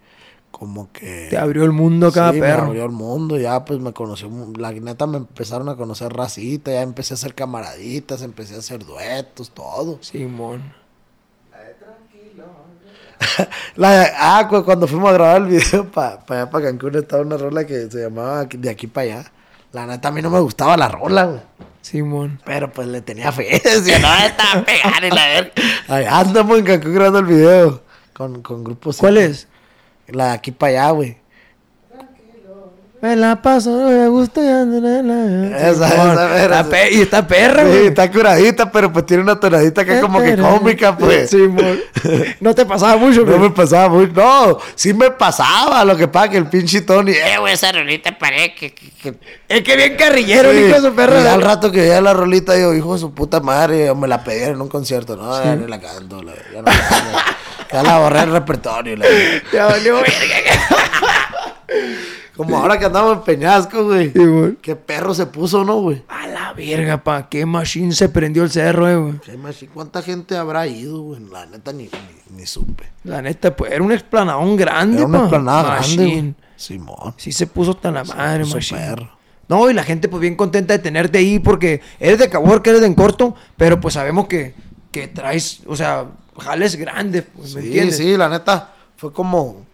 [0.50, 1.28] como que...
[1.30, 2.66] Te abrió el mundo cada sí, me perro.
[2.66, 6.82] abrió el mundo, ya pues me conoció, la neta me empezaron a conocer racita, ya
[6.82, 9.98] empecé a hacer camaraditas, empecé a hacer duetos, todo.
[10.02, 10.62] Simón.
[13.76, 17.22] La de- ah, cu- cuando fuimos a grabar el video para allá, para Cancún, estaba
[17.22, 19.32] una rola que se llamaba De aquí para allá.
[19.72, 21.40] La neta, a mí no me gustaba la rola, güey.
[21.82, 22.40] Simón.
[22.44, 23.60] Pero pues le tenía fe.
[23.64, 25.50] Decía, no, estaba pegar y la.
[25.94, 27.82] Allá andamos en Cancún grabando el video.
[28.12, 28.96] Con, con grupos.
[28.96, 29.46] ¿Cuál es?
[30.08, 31.18] La de aquí para allá, güey.
[33.02, 36.70] Me la paso, no me gusta y ando en la- Esa, esa, mera, Está sí.
[36.70, 37.86] pe- Y está perra, Sí, güey.
[37.88, 40.48] está curadita, pero pues tiene una tonadita que es como que Perra.
[40.48, 41.28] cómica, pues.
[41.30, 41.78] Simón.
[42.40, 43.38] No te pasaba mucho, No güey.
[43.38, 47.36] me pasaba muy, no, sí me pasaba, lo que pasa que el pinche Tony, eh,
[47.38, 49.14] güey, esa rolita parece que, que, que-
[49.48, 51.20] Es que bien carrillero, el Sí, hijo de su perra.
[51.20, 54.08] y ya al rato que veía la rolita, digo, hijo de su puta madre, me
[54.08, 55.16] la pedían en un concierto.
[55.16, 57.18] No, ya ni la canto, la- ya no la canto.
[57.72, 58.96] Ya la borré el repertorio.
[58.96, 59.06] la-
[59.52, 60.06] Ya valió verga.
[62.36, 64.12] Como ahora que andamos en Peñasco, güey.
[64.12, 64.58] Simón.
[64.60, 66.02] Qué perro se puso, ¿no, güey?
[66.08, 67.28] A la verga, pa.
[67.28, 69.14] Qué machine se prendió el cerro, eh, güey.
[69.24, 71.20] Sí, machi, ¿Cuánta gente habrá ido, güey?
[71.32, 72.84] La neta ni, ni, ni supe.
[73.04, 75.24] La neta, pues era un explanadón grande, Era una pa.
[75.24, 76.20] explanada grande, Machine.
[76.22, 76.34] güey.
[76.56, 77.14] Simón.
[77.16, 78.80] Sí se puso hasta la madre, puso machine.
[78.80, 79.10] perro.
[79.48, 82.80] No, y la gente pues bien contenta de tenerte ahí porque eres de Caborca, eres
[82.82, 84.54] de Encorto, pero pues sabemos que,
[84.90, 86.06] que traes, o sea,
[86.38, 87.96] jales grandes, pues, ¿me Sí, entiendes?
[87.96, 89.65] sí, la neta, fue como...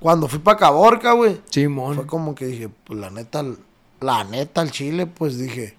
[0.00, 1.40] Cuando fui para Caborca, güey.
[1.50, 1.94] Simón.
[1.96, 3.44] Fue como que dije, pues la neta,
[4.00, 5.76] la neta, al chile, pues dije,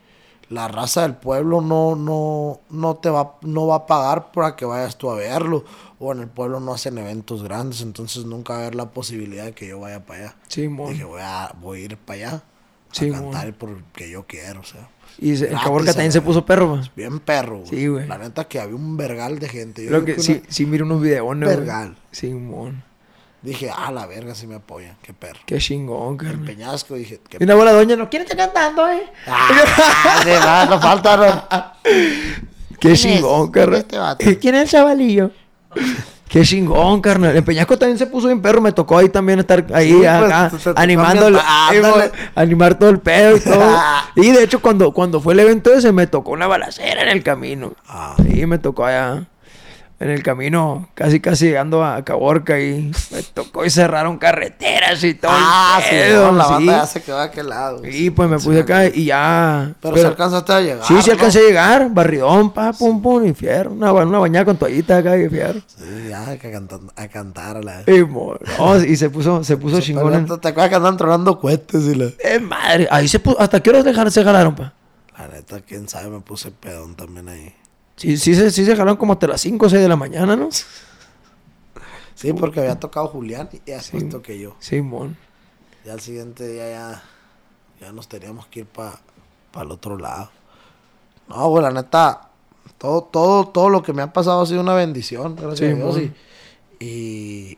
[0.49, 4.65] la raza del pueblo no, no, no te va, no va a pagar para que
[4.65, 5.63] vayas tú a verlo.
[5.99, 9.45] O en el pueblo no hacen eventos grandes, entonces nunca va a haber la posibilidad
[9.45, 10.35] de que yo vaya para allá.
[10.47, 10.91] Simón.
[10.93, 12.43] Dije, voy a, voy a ir para allá.
[12.91, 14.89] Sí, a cantar porque yo quiero, o sea.
[15.19, 16.13] Y se- el Caborca también eh.
[16.13, 16.89] se puso perro, pa.
[16.95, 17.69] Bien perro, güey.
[17.69, 18.07] Sí, güey.
[18.07, 19.83] La neta que había un vergal de gente.
[19.83, 21.45] Yo Creo que una- sí, sí miro unos videos, ¿no?
[21.45, 21.57] güey?
[21.57, 21.95] Vergal.
[22.11, 22.83] Simón.
[23.41, 24.97] Dije, ah, la verga, si me apoyan.
[25.01, 25.39] Qué perro.
[25.45, 26.45] Qué chingón, El carnal.
[26.45, 28.09] peñasco, dije, qué Y una buena doña, ¿no?
[28.09, 29.03] ¿Quién está cantando, eh?
[29.27, 31.73] Ah, de más, no falta.
[32.79, 33.79] Qué chingón, ¿Quién es carnal.
[33.79, 34.25] este vato?
[34.41, 35.31] ¿Quién es el chavalillo?
[36.27, 37.35] Qué chingón, carnal.
[37.35, 38.61] El Peñasco también se puso bien perro.
[38.61, 42.11] Me tocó ahí también estar ahí Sí, pues, acá, tocó animando, el- eh, ándale.
[42.35, 43.79] animar todo el pedo y todo.
[44.15, 47.23] y de hecho, cuando, cuando fue el evento ese, me tocó una balacera en el
[47.23, 47.73] camino.
[47.87, 48.15] Ah.
[48.17, 49.25] Sí, me tocó allá
[50.01, 55.13] en el camino, casi casi llegando a Caborca y me tocó y cerraron carreteras y
[55.13, 55.31] todo.
[55.31, 56.51] el Ah, sí, pedo, la sí.
[56.53, 57.81] banda ya se quedó a aquel lado.
[57.85, 59.73] Y pues me Sí, puse acá y ya.
[59.81, 60.85] Pero, si alcanzaste a llegar.
[60.87, 61.13] Sí, sí ¿no?
[61.13, 63.71] alcancé a llegar, barridón, pa, pum, pum, y fierro.
[63.71, 65.59] Una, ba- una bañada con toallita acá y fierro.
[65.67, 69.57] Sí, ya, que a cantar, a cantar a la Y, no, y se puso, se
[69.57, 70.13] puso chingón.
[70.13, 72.05] en- ¿Te acuerdas que andan tronando cohetes y la...
[72.23, 74.73] Eh, madre, ahí se puso, ¿hasta qué horas dejar, se jalaron, pa?
[75.17, 77.53] La neta, quién sabe, me puse pedón también ahí.
[77.99, 80.35] Sí, sí, se, sí se jalaron como hasta las 5 o 6 de la mañana,
[80.35, 80.49] ¿no?
[82.15, 84.09] Sí, porque había tocado Julián y después Sí.
[84.09, 84.55] toqué yo.
[84.59, 85.17] Simón.
[85.85, 87.03] Ya al siguiente día ya,
[87.81, 88.99] ya nos teníamos que ir para
[89.61, 90.29] el otro lado.
[91.27, 92.29] No, güey, la neta,
[92.77, 95.75] todo, todo, todo lo que me ha pasado ha sido una bendición, gracias Sí, a
[95.75, 95.97] Dios.
[96.79, 97.57] Y, y,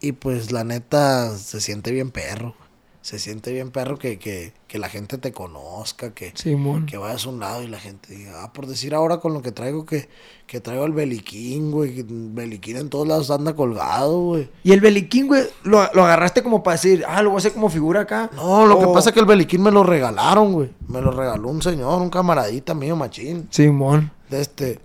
[0.00, 2.54] y pues la neta se siente bien perro.
[3.02, 6.84] Se siente bien perro que, que, que la gente te conozca, que, Simón.
[6.84, 9.40] que vayas a un lado y la gente diga, ah, por decir ahora con lo
[9.40, 10.10] que traigo, que,
[10.46, 14.50] que traigo el beliquín, güey, beliquín en todos lados anda colgado, güey.
[14.64, 17.54] Y el beliquín, güey, lo, lo agarraste como para decir, ah, lo voy a hacer
[17.54, 18.30] como figura acá.
[18.36, 20.70] No, lo que pasa es que el beliquín me lo regalaron, güey.
[20.86, 23.48] Me lo regaló un señor, un camaradita mío, machín.
[23.50, 24.12] Simón.
[24.28, 24.78] De este,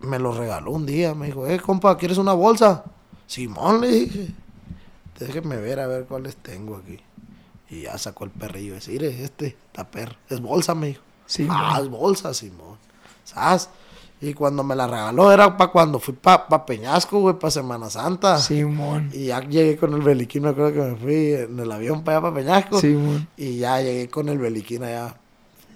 [0.00, 1.14] me lo regaló un día.
[1.14, 2.84] Me dijo, eh, compa, ¿quieres una bolsa?
[3.26, 4.34] Simón, le dije.
[5.18, 7.00] Déjeme ver a ver cuáles tengo aquí.
[7.70, 8.76] Y ya sacó el perrillo.
[8.88, 10.16] Mire, este, está perro.
[10.28, 11.02] Es bolsa, me dijo.
[11.26, 11.56] Simón.
[11.58, 12.78] Ah, es bolsa, Simón.
[13.24, 13.68] ¿Sabes?
[14.20, 17.90] Y cuando me la regaló era para cuando fui para pa Peñasco, güey, para Semana
[17.90, 18.38] Santa.
[18.38, 19.10] Simón.
[19.12, 22.18] Y ya llegué con el beliquín, me acuerdo que me fui en el avión para
[22.18, 22.80] allá, para Peñasco.
[22.80, 23.28] Simón.
[23.36, 25.16] Y ya llegué con el beliquín allá.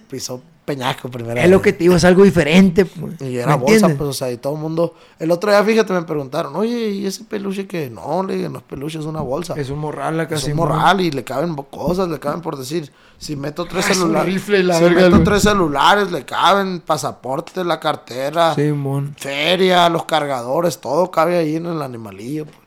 [0.09, 1.41] Pisó Peñasco primero.
[1.41, 3.19] Es lo que te digo, es algo diferente, pues.
[3.21, 3.97] Y era ¿Me bolsa, entiendes?
[3.97, 4.93] pues, o sea, y todo el mundo.
[5.17, 8.59] El otro día, fíjate, me preguntaron, oye, ¿y ese peluche que No, le dije, no
[8.59, 9.55] es peluche, es una bolsa.
[9.57, 12.91] Es un morral acá, Es un morral y le caben cosas, le caben por decir.
[13.17, 14.47] Si meto tres Ah, celulares.
[14.63, 19.15] la si verga, meto tres celulares, le caben pasaporte, la cartera, Simón.
[19.17, 22.45] feria, los cargadores, todo cabe ahí en el animalillo.
[22.45, 22.57] pues.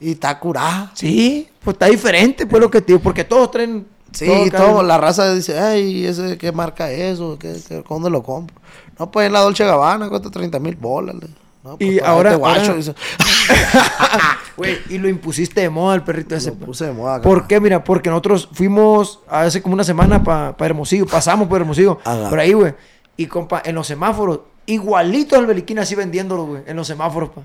[0.00, 0.90] Y está curado.
[0.94, 3.86] Sí, pues está diferente, pues lo que te digo, porque todos traen.
[4.14, 7.36] Sí, todo y acá, todo, la raza dice, ay, ese, ¿qué marca es eso?
[7.38, 8.56] ¿Qué, qué- ¿Dónde lo compro?
[8.98, 11.16] No, pues en la Dolce Gabbana cuesta 30 mil bolas.
[11.64, 12.94] No, pues, Y ahora- este guacho, ahora- dice.
[14.56, 16.50] Güey, y lo impusiste de moda al perrito ese.
[16.50, 17.20] Lo puse de moda.
[17.20, 17.48] ¿Por acá.
[17.48, 17.60] qué?
[17.60, 22.30] Mira, porque nosotros fuimos hace como una semana para Hermosillo, pasamos por Hermosillo, Ajá.
[22.30, 22.74] por ahí, güey.
[23.16, 27.42] Y compa, en los semáforos, igualito al Beliquín así vendiéndolo, güey, en los semáforos, pa.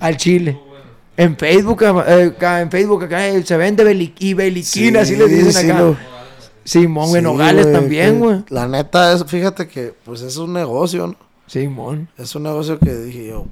[0.00, 0.58] Al Chile.
[1.16, 5.16] En Facebook, eh, acá, en Facebook acá eh, se vende beli y Beliquín, Sí, así
[5.16, 5.80] le dicen sí, acá.
[5.80, 5.96] lo-
[6.64, 8.44] Simón, Sí, Nogales güey, también, güey.
[8.48, 11.16] La neta es, fíjate que, pues es un negocio, ¿no?
[11.46, 12.08] Simón.
[12.16, 13.46] Es un negocio que dije yo,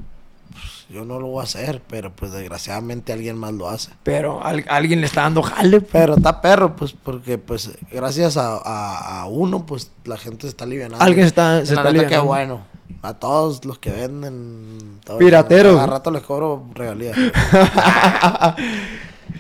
[0.53, 3.91] pues, yo no lo voy a hacer, pero pues desgraciadamente alguien más lo hace.
[4.05, 5.91] Pero al- alguien le está dando jale, pues.
[5.93, 10.49] Pero está perro, pues, porque pues gracias a, a- a uno, pues la gente se
[10.49, 10.97] está aliviando.
[11.01, 12.70] Alguien está- se la está neta, qué bueno.
[13.03, 15.01] A todos los que venden.
[15.19, 15.75] Pirateros.
[15.75, 17.17] Cada rato les cobro regalías.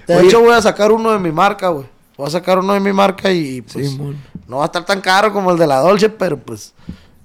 [0.06, 0.26] De Oye.
[0.28, 1.86] hecho, voy a sacar uno de mi marca, güey.
[2.16, 3.96] Voy a sacar uno de mi marca y pues
[4.46, 6.74] no va a estar tan caro como el de la Dolce, pero pues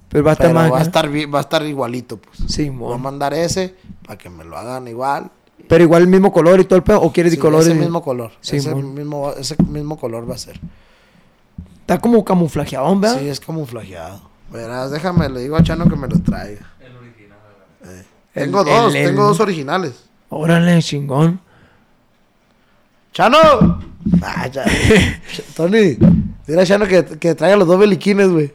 [0.08, 0.70] Pero va a estar pero más.
[0.72, 0.86] va a acá.
[0.88, 2.70] estar bi- va a estar igualito, pues.
[2.72, 3.74] Voy a mandar ese
[4.06, 5.30] para que me lo hagan igual.
[5.68, 7.66] Pero igual el mismo color y todo el pedo, o quieres Sí, de colores.
[7.68, 8.30] ese mismo color.
[8.42, 8.94] ese Simón.
[8.94, 10.60] mismo ese mismo color va a ser.
[11.80, 13.18] Está como camuflajeado, ¿verdad?
[13.20, 14.20] Sí, es camuflajeado.
[14.50, 16.66] Verás, déjame, le digo a Chano que me lo traiga.
[17.84, 20.04] Eh, El- Tengo dos, el- el- tengo dos originales.
[20.28, 21.40] Órale, chingón.
[23.12, 23.38] ¡Chano!
[24.22, 24.64] Ah, ya.
[25.56, 25.96] Tony,
[26.46, 28.52] dile a Chano que, que traiga los dos beliquines, güey.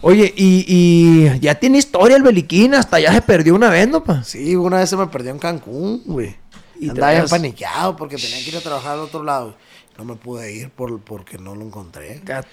[0.00, 4.04] Oye, y, y ya tiene historia el Beliquín, hasta ya se perdió una vez, ¿no,
[4.04, 4.22] pa?
[4.22, 6.36] Sí, una vez se me perdió en Cancún, güey.
[6.78, 9.56] Y Y andaba bien traías- paniqueado porque tenía que ir a trabajar al otro lado.
[9.98, 12.20] No me pude ir por, porque no lo encontré.
[12.24, 12.46] Gato,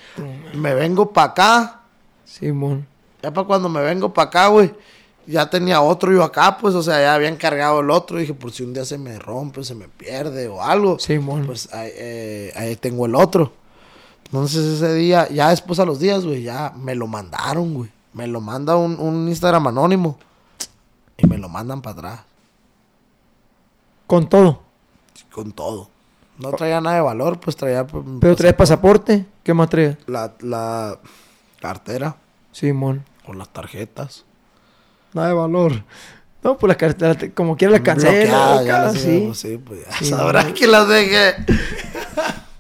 [0.56, 1.82] Me vengo para acá.
[2.26, 2.88] Simón.
[3.22, 4.74] Ya para cuando me vengo para acá, güey.
[5.28, 8.20] Ya tenía otro yo acá, pues, o sea, ya habían cargado el otro.
[8.20, 11.00] Dije, por si un día se me rompe, se me pierde o algo.
[11.00, 11.46] Simón.
[11.46, 13.52] Pues ahí, eh, ahí tengo el otro.
[14.26, 17.90] Entonces ese día, ya después a los días, güey, ya me lo mandaron, güey.
[18.14, 20.18] Me lo manda un, un Instagram anónimo.
[21.18, 22.20] Y me lo mandan para atrás.
[24.06, 24.62] Con todo.
[25.32, 25.90] Con todo.
[26.38, 27.88] No traía nada de valor, pues traía...
[27.88, 29.26] pues, Pero traes pasaporte.
[29.44, 29.98] ¿Qué más traes?
[30.06, 31.00] La, la
[31.60, 32.18] cartera
[32.52, 33.04] Simón.
[33.26, 34.26] con las tarjetas.
[35.14, 35.84] Nada de valor.
[36.44, 37.82] No, pues las carteras, te- como quiera las
[38.66, 39.08] las sí.
[39.08, 41.34] llevo, sí, pues ya Sí, sabrás que las dejé.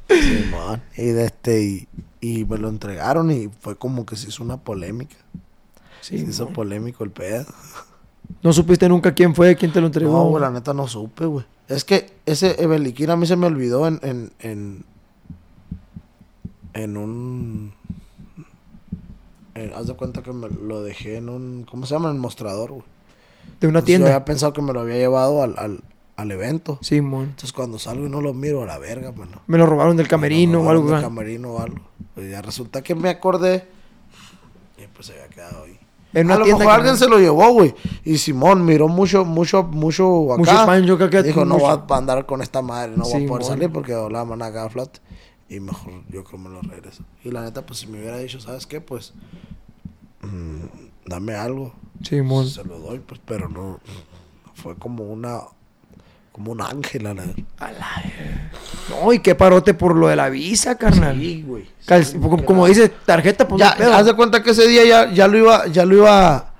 [0.10, 0.82] Simón.
[0.98, 1.88] y de este, y,
[2.22, 5.16] y me lo entregaron y fue como que se hizo una polémica.
[6.02, 7.46] Sí, se hizo polémico el pedo.
[8.42, 10.14] No supiste nunca quién fue, quién te lo entregó.
[10.14, 11.46] No, güey, la neta no supe, güey.
[11.68, 14.86] Es que ese Ebeliquín a mí se me olvidó en, en, en,
[16.74, 17.74] en un...
[19.56, 21.66] en- haz de cuenta que me lo dejé en un...
[21.70, 22.10] ¿Cómo se llama?
[22.10, 22.84] En el mostrador, güey.
[23.60, 24.08] de una Entonces, Yo tienda.
[24.08, 25.80] había pensado que me lo había llevado al, al,
[26.18, 26.78] al evento.
[26.82, 27.24] Simón.
[27.26, 29.42] Entonces cuando salgo y no lo miro, a la verga, mano.
[29.48, 30.86] Me lo robaron del camerino o algo.
[30.86, 31.04] De ¿verdad?
[31.08, 31.78] camerino o algo.
[32.14, 33.66] Pues ya resulta que me acordé
[34.78, 35.80] y pues se había quedado ahí.
[36.14, 37.76] En una a lo tienda mejor alguien no- se lo llevó, güey.
[38.06, 40.38] Y Simón miró mucho, mucho, mucho acá.
[40.40, 43.04] Mucho España, yo creo que Dijo, no mucho- voy a andar con esta madre, no
[43.04, 45.02] voy a poder salir porque la mano acá flot.
[45.48, 47.04] Y mejor yo creo me lo regreso.
[47.24, 48.82] Y la neta, pues si me hubiera dicho, ¿sabes qué?
[48.82, 49.14] Pues
[50.22, 50.62] mm,
[51.06, 51.74] dame algo.
[52.04, 52.48] Simón.
[52.50, 53.80] Se lo doy, pues, pero no.
[54.56, 55.40] Fue como una.
[56.32, 57.24] Como un ángel a la
[58.90, 61.18] No, y qué parote por lo de la visa, carnal.
[61.18, 61.66] Sí, güey.
[61.86, 63.94] Cal- Sí, como, como dice, tarjeta, pues Ya, pedo.
[63.94, 66.54] haz de cuenta que ese día ya, ya lo iba, ya lo iba.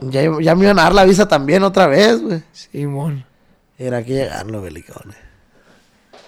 [0.00, 2.42] Ya, ya me iban a dar la visa también otra vez, güey.
[2.52, 3.24] Simón.
[3.78, 5.16] Era que llegaron los belicones.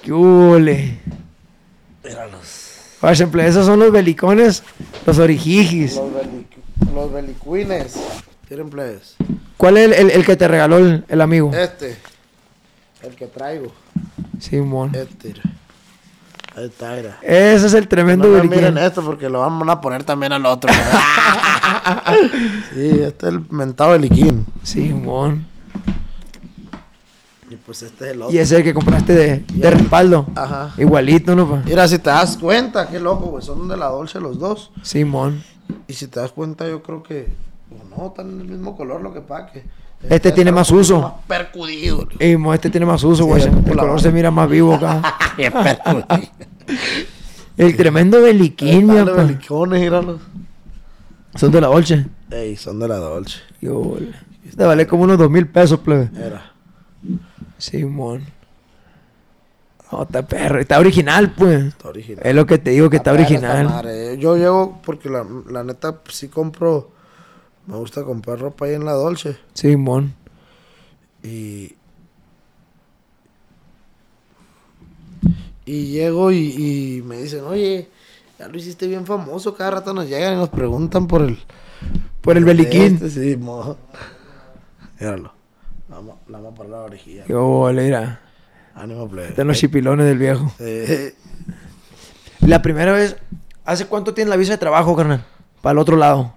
[0.02, 0.12] ¡Qué
[2.06, 2.12] hule!
[2.12, 2.72] Eran los.
[3.02, 4.62] Vaya, emple- esos son los belicones,
[5.04, 5.96] los orijijis.
[5.96, 7.94] Los, belic- los belicuines.
[8.48, 9.16] Tienen plebes.
[9.56, 11.52] ¿Cuál es el, el- el que te regaló el, el amigo?
[11.54, 11.96] Este.
[13.02, 13.72] El que traigo.
[14.40, 14.92] Simón.
[14.94, 15.34] Este.
[16.56, 17.18] Ahí está, mira.
[17.22, 20.72] Ese es el tremendo No miren esto porque lo van a poner también al otro.
[22.74, 24.46] sí, este es el mentado beliquín.
[24.62, 25.46] Simón.
[27.50, 28.34] Y pues este es el otro.
[28.34, 30.26] Y ese es el que compraste de, de respaldo.
[30.34, 30.72] Ajá.
[30.78, 31.48] Igualito, ¿no?
[31.48, 31.62] pa?
[31.64, 33.42] Mira, si te das cuenta, qué loco, güey.
[33.44, 34.72] Son de la Dolce los dos.
[34.82, 35.42] Simón.
[35.86, 37.28] Y si te das cuenta, yo creo que.
[37.68, 39.64] pues, no, están del mismo color lo que pasa que.
[40.08, 41.00] Este tiene más uso.
[41.00, 42.06] Más percudido.
[42.20, 43.40] Y este tiene más uso, Sí, güey.
[43.42, 45.02] es el color se mira más vivo acá.
[47.56, 49.12] El tremendo beliquín, apa.
[49.12, 50.20] belicones, míralos.
[51.36, 52.06] Son de la Olche.
[52.30, 53.38] Ey, son de la Dolce.
[53.62, 53.96] Yo,
[54.46, 56.10] Este vale como unos dos mil pesos, plebe.
[56.14, 56.52] Era.
[57.58, 58.24] Simón.
[59.90, 60.60] No, está perro.
[60.60, 61.66] Está original, pues.
[61.66, 62.26] Está original.
[62.26, 63.66] Es lo que te digo, que está original.
[63.66, 64.18] madre.
[64.18, 66.90] Yo llevo, porque la, la neta, pues, sí compro.
[67.66, 69.36] Me gusta comprar ropa ahí en la Dolce.
[69.54, 70.14] Simón.
[71.22, 71.74] Y.
[75.64, 77.88] Y llego y, y me dicen, oye,
[78.38, 79.54] ya lo hiciste bien famoso.
[79.54, 81.38] Cada rato nos llegan y nos preguntan por el.
[82.20, 82.94] Por el beliquín.
[83.02, 83.76] Este, sí, mo.
[85.00, 85.35] Míralo.
[85.96, 87.24] Vamos, vamos a poner la orejilla.
[87.26, 88.20] Yo, mira.
[88.74, 89.28] Ánimo, plebe.
[89.28, 90.52] Están los chipilones del viejo.
[92.40, 93.16] La primera vez,
[93.64, 95.24] ¿hace cuánto tienes la visa de trabajo, carnal?
[95.62, 96.34] Para el otro lado.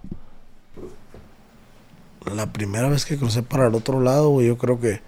[2.33, 5.01] la primera vez que crucé para el otro lado, güey, yo creo que.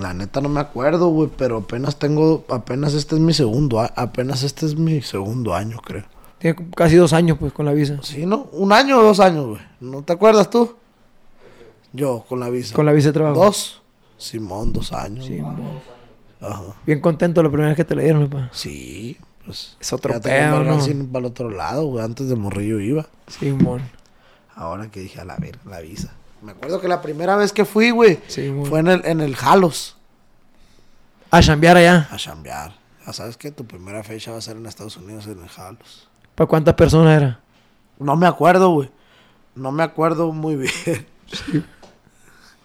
[0.00, 2.46] La neta no me acuerdo, güey, pero apenas tengo.
[2.48, 3.78] Apenas este es mi segundo.
[3.94, 6.04] Apenas este es mi segundo año, creo.
[6.38, 7.98] Tiene casi dos años, pues, con la visa.
[8.02, 8.48] Sí, ¿no?
[8.52, 9.60] Un año o dos años, güey.
[9.80, 10.76] ¿No te acuerdas tú?
[11.92, 12.74] Yo, con la visa.
[12.74, 13.44] Con la visa de trabajo.
[13.44, 13.82] Dos.
[14.16, 15.26] Simón, dos años.
[15.26, 15.80] Simón.
[16.40, 16.62] Ajá.
[16.86, 18.48] Bien contento la primera vez que te la dieron, papá.
[18.52, 19.76] Sí, pues.
[19.80, 20.78] Es otro pedo, ¿no?
[21.12, 22.04] para el otro lado, güey.
[22.04, 23.06] Antes de morrillo iba.
[23.26, 23.82] Simón.
[24.54, 26.12] Ahora que dije, a la ver, la visa.
[26.42, 28.66] Me acuerdo que la primera vez que fui, güey, Simón.
[28.66, 29.96] fue en el, en el Jalos
[31.30, 32.08] A chambear allá.
[32.10, 32.74] a chambear.
[33.06, 36.08] Ya sabes que tu primera fecha va a ser en Estados Unidos, en el Jalos.
[36.34, 37.40] ¿Para cuántas personas era?
[37.98, 38.90] No me acuerdo, güey.
[39.54, 41.06] No me acuerdo muy bien.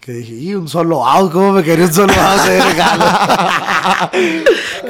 [0.07, 3.05] Que dije, y un solo out, ¿cómo me quería un solo out de regalo?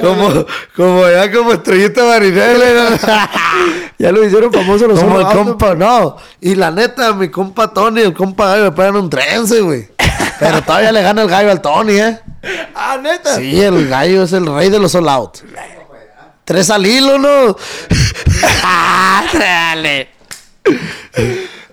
[0.00, 0.46] como,
[0.76, 3.28] como ya como estrellita marinera.
[3.98, 6.16] Ya lo hicieron famoso los como el compa, no.
[6.40, 9.88] Y la neta, mi compa Tony, el compa Gallo me pegan un trense, güey.
[10.38, 12.20] Pero todavía le gana el gallo al Tony, ¿eh?
[12.76, 13.34] Ah, neta.
[13.34, 15.38] Sí, el gallo es el rey de los all out.
[16.44, 17.56] Tres al hilo, ¿no?
[19.32, 20.10] Dale.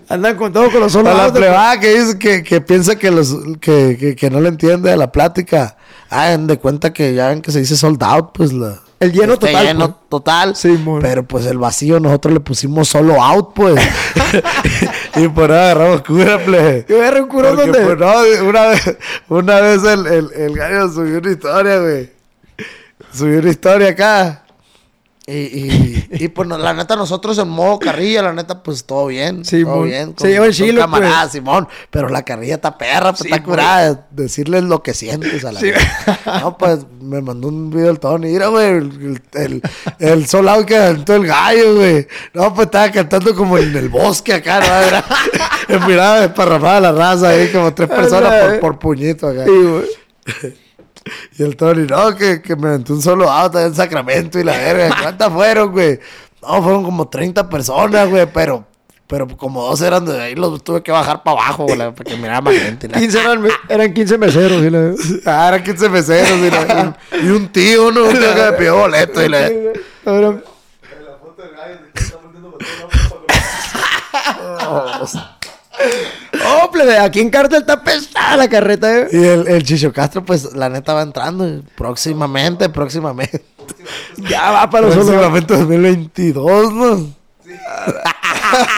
[0.07, 3.09] Andan con todo con los solo Para la plebada que dice que, que piensa que
[3.09, 5.77] los que, que, que no le entiende de la plática.
[6.09, 8.79] Hagan de cuenta que ya ven que se dice sold out, pues la.
[8.99, 10.09] El lleno este total, lleno pues.
[10.09, 10.55] total.
[10.55, 11.01] Sí, mon.
[11.01, 13.75] pero pues el vacío nosotros le pusimos solo out, pues.
[15.15, 16.85] y por ahí agarramos cura, plebe.
[16.87, 17.95] Yo agarré un curón Porque, donde...
[17.95, 18.97] pues, no, una vez,
[19.27, 22.11] una vez el, el, el gallo subió una historia, güey.
[23.11, 24.44] Subió una historia acá.
[25.27, 29.43] Y, y, y, pues la neta, nosotros en modo carrilla, la neta, pues todo bien.
[29.43, 29.85] Sí, todo mon.
[29.85, 30.13] bien.
[30.15, 31.31] Se lleva el chilo, camarada, pues.
[31.31, 31.67] Simón.
[31.89, 33.43] Pero la carrilla está perra, pues Sí, está pues.
[33.43, 34.05] curada.
[34.11, 35.71] Decirles lo que sientes a la Sí.
[36.41, 38.27] No, pues me mandó un video el Tony.
[38.33, 39.61] Mira, güey, el, el,
[39.97, 42.07] el sol out que cantó el gallo, güey.
[42.35, 45.87] No, pues estaba cantando como en el bosque acá, ¿no?
[45.87, 49.45] Mirada desparramada la raza ahí, como tres personas por, por puñito acá.
[49.45, 50.64] Sí, güey.
[51.37, 54.53] Y el Tony, no, que, que me aventó un solo auto en Sacramento y la
[54.57, 54.95] verga.
[55.01, 55.99] ¿Cuántas fueron, güey?
[56.41, 58.65] No, fueron como 30 personas, güey, pero,
[59.07, 62.15] pero como dos eran de ahí, los tuve que bajar para abajo, güey, para que
[62.17, 62.87] mirara más gente.
[62.87, 64.63] la- 15 eran, eran 15 meseros.
[64.63, 64.93] y la-
[65.25, 68.05] Ah, eran 15 meseros y, la- y un tío, ¿no?
[68.05, 69.49] Un tío que me pidió boleto y la...
[70.05, 70.41] Ahora,
[76.47, 79.07] Oh, plebe, aquí en Cártel está pesada la carreta, eh.
[79.11, 83.43] Y el, el Chicho Castro, pues, la neta va entrando próximamente, próximamente.
[84.17, 84.95] Ya va para los.
[84.95, 87.07] Próximamente 2022, ¿no?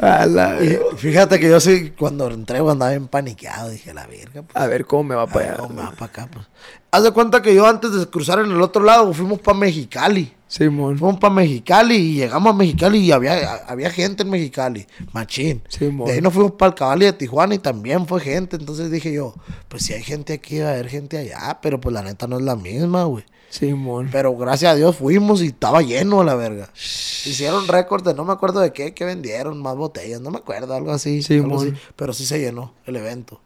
[0.00, 4.42] A la- Y fíjate que yo sí, cuando entré, andaba bien paniqueado, dije, la verga,
[4.42, 4.54] pues.
[4.56, 5.56] A ver cómo me va para allá.
[5.58, 6.46] ¿cómo me va para acá, pues?
[6.90, 10.34] Haz de cuenta que yo antes de cruzar en el otro lado fuimos para Mexicali.
[10.48, 10.98] Simón.
[10.98, 15.62] Fuimos para Mexicali y llegamos a Mexicali y había, había gente en Mexicali, machín.
[15.68, 16.06] Sí, mon.
[16.06, 18.56] de ahí nos fuimos para el Caballi de Tijuana y también fue gente.
[18.56, 19.34] Entonces dije yo,
[19.68, 22.38] pues si hay gente aquí, va a haber gente allá, pero pues la neta no
[22.38, 23.24] es la misma, güey.
[23.50, 24.08] Simón.
[24.10, 26.70] Pero gracias a Dios fuimos y estaba lleno a la verga.
[26.74, 30.74] Hicieron récord de no me acuerdo de qué, que vendieron más botellas, no me acuerdo,
[30.74, 31.20] algo así.
[31.30, 31.72] Algo así.
[31.94, 33.40] Pero sí se llenó el evento.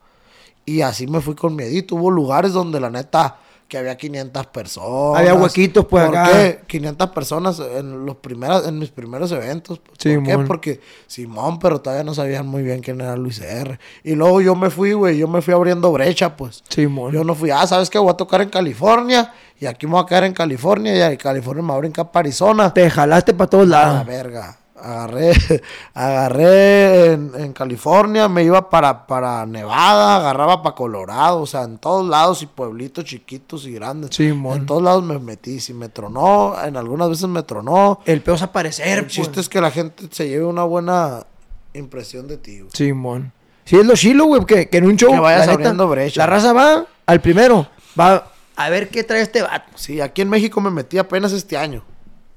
[0.65, 1.97] Y así me fui con miedito.
[1.97, 3.39] Hubo lugares donde la neta
[3.73, 5.19] que había 500 personas.
[5.21, 6.31] Había huequitos, pues, ¿Por acá.
[6.31, 6.61] qué?
[6.67, 9.79] 500 personas en los primeros, en mis primeros eventos.
[9.79, 9.97] pues.
[9.99, 10.37] Sí, ¿Por qué?
[10.37, 10.47] mon.
[10.47, 13.79] Porque Simón, pero todavía no sabían muy bien quién era Luis R.
[14.05, 16.63] Y luego yo me fui, güey, yo me fui abriendo brecha, pues.
[16.69, 17.13] Simón.
[17.15, 17.99] Yo no fui, ah, ¿sabes qué?
[17.99, 19.33] Voy a tocar en California.
[19.59, 20.95] Y aquí me voy a quedar en California.
[20.95, 22.75] Y en California me voy a brincar para Arizona.
[22.75, 24.07] Te jalaste para todos A la lados.
[24.07, 24.59] verga.
[24.83, 25.33] Agarré,
[25.95, 31.79] agarré en, en California, me iba para, para Nevada, agarraba para Colorado, o sea, en
[31.79, 34.15] todos lados y pueblitos chiquitos y grandes.
[34.17, 34.59] Simón.
[34.59, 35.61] En todos lados me metí.
[35.61, 38.01] Si me tronó, en algunas veces me tronó.
[38.05, 39.13] El peor es aparecer, El pues.
[39.15, 41.27] chiste es que la gente se lleve una buena
[41.75, 42.61] impresión de ti.
[42.61, 42.71] güey.
[42.75, 43.33] Simón.
[43.65, 45.13] Sí, es lo chilo, güey, que, que en un show.
[45.13, 46.21] Que vayas la brecha.
[46.21, 47.69] La raza va al primero.
[47.99, 49.71] Va a ver qué trae este vato.
[49.77, 51.85] Sí, aquí en México me metí apenas este año.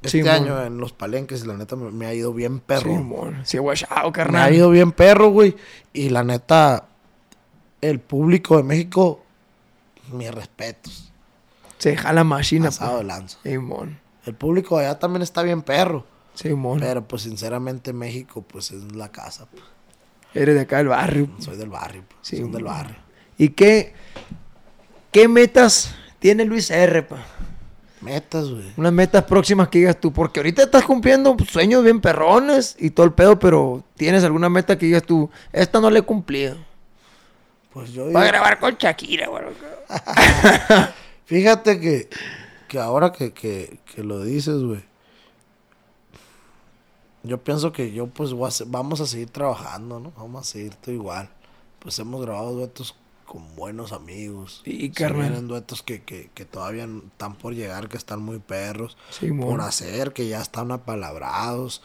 [0.02, 2.92] Este año en los palenques, la neta me, me ha ido bien perro.
[2.96, 3.42] Simón.
[3.44, 4.54] Sí, guachao, me ha carnal.
[4.54, 5.56] ido bien perro, güey.
[5.94, 6.86] Y la neta,
[7.82, 9.24] el público de México,
[10.12, 11.12] mis respetos.
[11.80, 13.08] Se jala machina, Pasado de pues.
[13.08, 13.38] lanza.
[13.44, 14.00] Simón.
[14.26, 16.06] El público de allá también está bien perro.
[16.36, 16.80] Simón.
[16.80, 19.48] Pero pues sinceramente México, pues es la casa.
[19.50, 19.64] pues.
[20.36, 21.28] Eres de acá del barrio.
[21.28, 21.46] pues.
[21.46, 22.20] Soy del barrio, pues.
[22.22, 22.74] Sí, Soy del mon.
[22.74, 22.98] barrio.
[23.38, 23.94] ¿Y qué,
[25.12, 27.26] qué metas tiene Luis R, pa?
[28.02, 28.74] Metas, güey.
[28.78, 33.06] Unas metas próximas que digas tú, porque ahorita estás cumpliendo sueños bien perrones y todo
[33.06, 36.58] el pedo, pero tienes alguna meta que digas tú, esta no la he cumplido.
[37.74, 39.44] Pues yo Va a grabar con Shakira, güey.
[41.26, 42.10] Fíjate que,
[42.68, 44.84] que ahora que, que, que lo dices, güey.
[47.24, 50.14] Yo pienso que yo pues voy a vamos a seguir trabajando, ¿no?
[50.16, 51.28] Vamos a seguir todo igual.
[51.80, 52.96] Pues hemos grabado duetos
[53.26, 54.62] con buenos amigos.
[54.64, 55.22] Sí, Se carnal.
[55.30, 58.96] vienen duetos que, que, que todavía están por llegar, que están muy perros.
[59.10, 59.50] Simón.
[59.50, 61.82] por hacer, que ya están apalabrados.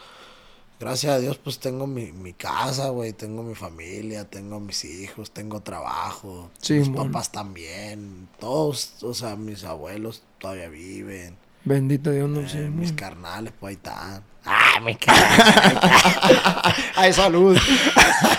[0.79, 5.29] Gracias a Dios, pues tengo mi, mi casa, güey, tengo mi familia, tengo mis hijos,
[5.29, 7.11] tengo trabajo, Sí, mis mon.
[7.11, 12.69] papás también, todos, o sea, mis abuelos todavía viven, Bendito Dios, no eh, sé.
[12.71, 14.23] mis carnales, pues ahí están.
[14.43, 16.75] ¡Ah, mis carnales!
[16.95, 17.55] Ay, salud.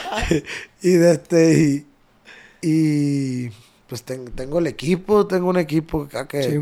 [0.82, 1.86] y de este, y,
[2.62, 3.50] y,
[3.88, 6.60] pues ten- tengo el equipo, tengo un equipo acá que, Sí,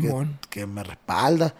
[0.49, 1.53] que, me respalda.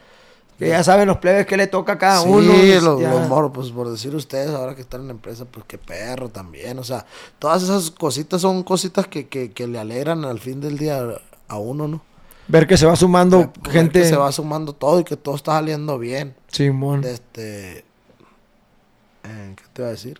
[0.59, 2.53] Que ya saben los plebes que le toca a cada sí, uno.
[2.81, 5.77] los, los moros, pues por decir ustedes, ahora que están en la empresa, pues qué
[5.79, 6.77] perro también.
[6.77, 7.05] O sea,
[7.39, 11.03] todas esas cositas son cositas que, que, que le alegran al fin del día
[11.47, 12.03] a uno, ¿no?
[12.47, 14.01] Ver que se va sumando Ver gente.
[14.01, 16.35] Que se va sumando todo y que todo está saliendo bien.
[16.51, 17.03] Simón.
[17.05, 17.83] Este.
[19.23, 20.19] eh, ¿Qué te iba a decir?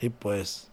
[0.00, 0.68] Y pues.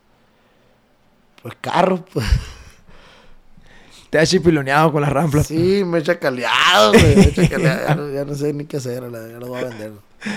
[1.44, 2.26] Pues carro, pues.
[4.10, 5.48] Te has chipiloneado con las ramplas.
[5.48, 7.16] Sí, me echa caleado, güey.
[7.16, 7.88] Me echa caleado.
[7.88, 9.91] Ya, no, ya no sé ni qué hacer, la- ya lo voy a vender.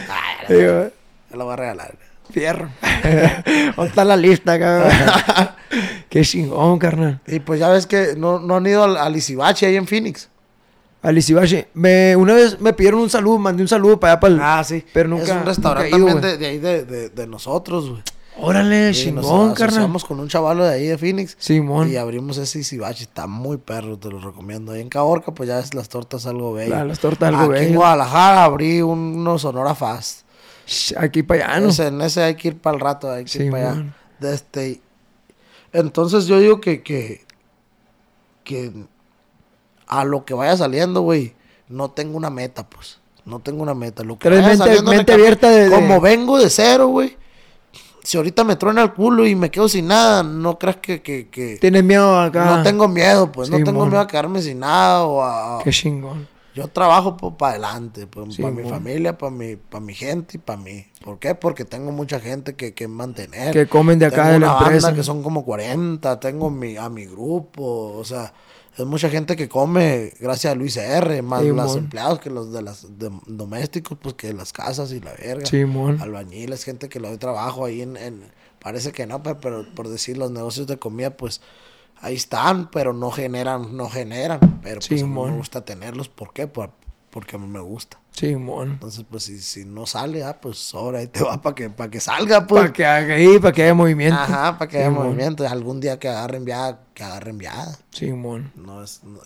[0.09, 0.85] Ah, ya, Digo, lo-
[1.31, 1.95] ya lo voy a regalar.
[2.31, 2.71] Fierro.
[3.77, 4.91] ¿Dónde está la lista, cabrón?
[6.11, 7.21] Qué chingón, carnal.
[7.27, 10.29] Y pues ya ves que no, no han ido al, al Isibachi ahí en Phoenix.
[11.03, 14.35] Alice Ibache, me Una vez me pidieron un saludo, mandé un saludo para allá para
[14.35, 14.41] el.
[14.43, 14.85] Ah, sí.
[14.93, 17.27] Pero nunca- Es un restaurante nunca he ido, también de, de ahí de, de, de
[17.29, 18.03] nosotros, güey.
[18.39, 19.91] Órale, Sí, nos chingón, carnal.
[20.07, 21.37] con un chavalo de ahí de Phoenix.
[21.39, 21.91] Simón.
[21.91, 23.05] Y abrimos ese Isibachi.
[23.05, 24.73] Está muy perro, te lo recomiendo.
[24.73, 26.75] Ahí en Caborca, pues ya es las tortas algo bello.
[26.75, 27.75] La- las tortas algo Aquí en.
[27.75, 30.27] Guadalajara abrí uno Sonora Fast.
[30.99, 31.69] Aquí para allá, ¿no?
[31.71, 33.95] Ese- en ese hay que ir para el rato, hay que ir para allá.
[34.19, 34.81] De este,
[35.73, 37.25] entonces yo digo que, que,
[38.45, 38.73] que
[39.87, 41.35] a lo que vaya saliendo, güey,
[41.69, 42.99] no tengo una meta, pues.
[43.25, 44.05] No tengo una meta.
[44.05, 47.17] Lo que Traes vaya mente- saliendo mente abierta de- Como vengo de cero, güey.
[48.07, 51.29] Si ahorita me truena el culo y me quedo sin nada, no creas que, que,
[51.29, 52.45] que Tienes miedo acá.
[52.57, 53.51] no tengo miedo, pues.
[53.51, 53.89] no tengo Simón.
[53.89, 55.59] miedo a quedarme sin nada o a...
[55.65, 56.29] Qué chingón.
[56.55, 58.71] Yo trabajo para adelante, pues, Sí, para mi mon.
[58.71, 60.87] familia, para mi, pa' mi gente y para mí.
[61.05, 61.35] ¿Por qué?
[61.35, 63.53] Porque tengo mucha gente que, que mantener.
[63.53, 64.95] Que comen de acá Tengo de la una banda empresa.
[64.95, 68.33] que son como 40, tengo mi, a mi grupo, o sea,
[68.79, 71.79] es mucha gente que come gracias a Luis R, más Sí, los mon.
[71.79, 75.47] empleados que los de las de- domésticos, pues que las casas y la verga.
[75.47, 76.01] Simón.
[76.01, 78.23] Albañiles, gente que le doy trabajo ahí en, en-
[78.59, 81.41] parece que no, pero, pero por decir los negocios de comida, pues
[82.01, 86.33] ahí están, pero no generan, no generan, pero pues a mí me gusta tenerlos, ¿por
[86.33, 86.47] qué?
[86.47, 86.73] Por-
[87.11, 87.99] porque a mí me gusta.
[88.17, 88.71] Simón.
[88.73, 91.91] Entonces, pues si, si no sale, ah, pues ahora ahí te va para que, para
[91.91, 92.63] que salga, pues.
[92.63, 94.17] Para que haga ahí, para que haya movimiento.
[94.19, 95.47] Ajá, para que haya movimiento.
[95.47, 97.77] Algún día que agarren viada, que agarren viada.
[97.91, 98.53] Simón.
[98.57, 99.03] No es.
[99.05, 99.21] no-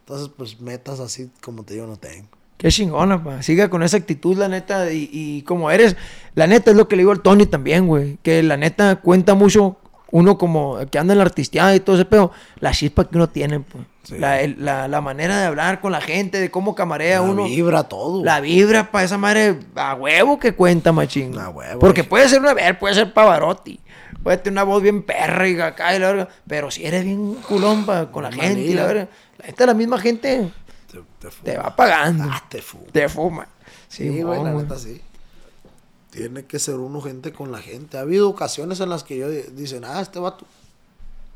[0.00, 2.28] Entonces, pues metas así como te digo, no tengo.
[2.56, 3.42] Qué chingona, pa.
[3.42, 4.90] Siga con esa actitud, la neta.
[4.90, 5.94] Y, y como eres,
[6.34, 8.16] la neta es lo que le digo al Tony también, güey.
[8.22, 9.76] Que la neta cuenta mucho
[10.10, 12.32] uno como que anda en la artisteada y todo ese pedo.
[12.60, 13.84] La chispa que uno tiene, pues.
[14.04, 14.18] Sí.
[14.18, 17.44] La, el- la- la manera de hablar con la gente, de cómo camarea La uno.
[17.44, 18.22] vibra, todo.
[18.24, 21.36] La vibra para esa madre a huevo que cuenta, machín.
[21.38, 23.80] A huevo, Porque puede ser una ver, puede ser Pavarotti.
[24.22, 26.28] Puede tener una voz bien perra y acá y la verga.
[26.46, 29.08] Pero si eres bien culón pa, con la gente y la verga.
[29.58, 30.50] La la misma gente
[30.90, 31.44] Te, te fuma.
[31.44, 32.24] te va pagando.
[32.30, 32.84] Ah, te fuma.
[32.92, 33.48] Te fuma.
[33.88, 35.00] Sí, Sí, güey, la neta sí.
[36.16, 37.98] Tiene que ser uno gente con la gente.
[37.98, 40.46] Ha habido ocasiones en las que yo dicen, ah, este vato,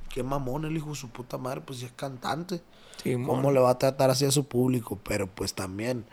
[0.08, 2.60] qué mamón el hijo de su puta madre, pues si es cantante.
[3.02, 4.98] Sí, ¿Cómo le va a tratar así a su público?
[5.06, 6.04] Pero pues también.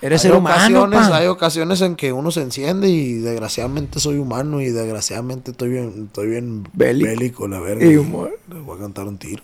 [0.00, 1.16] Eres hay ser humano, ocasiones, pa.
[1.16, 6.04] hay ocasiones en que uno se enciende y desgraciadamente soy humano y desgraciadamente estoy bien,
[6.06, 7.48] estoy bien Bélico.
[7.48, 7.84] la verga.
[7.84, 8.38] Y humor.
[8.48, 9.42] Les voy a cantar un tiro.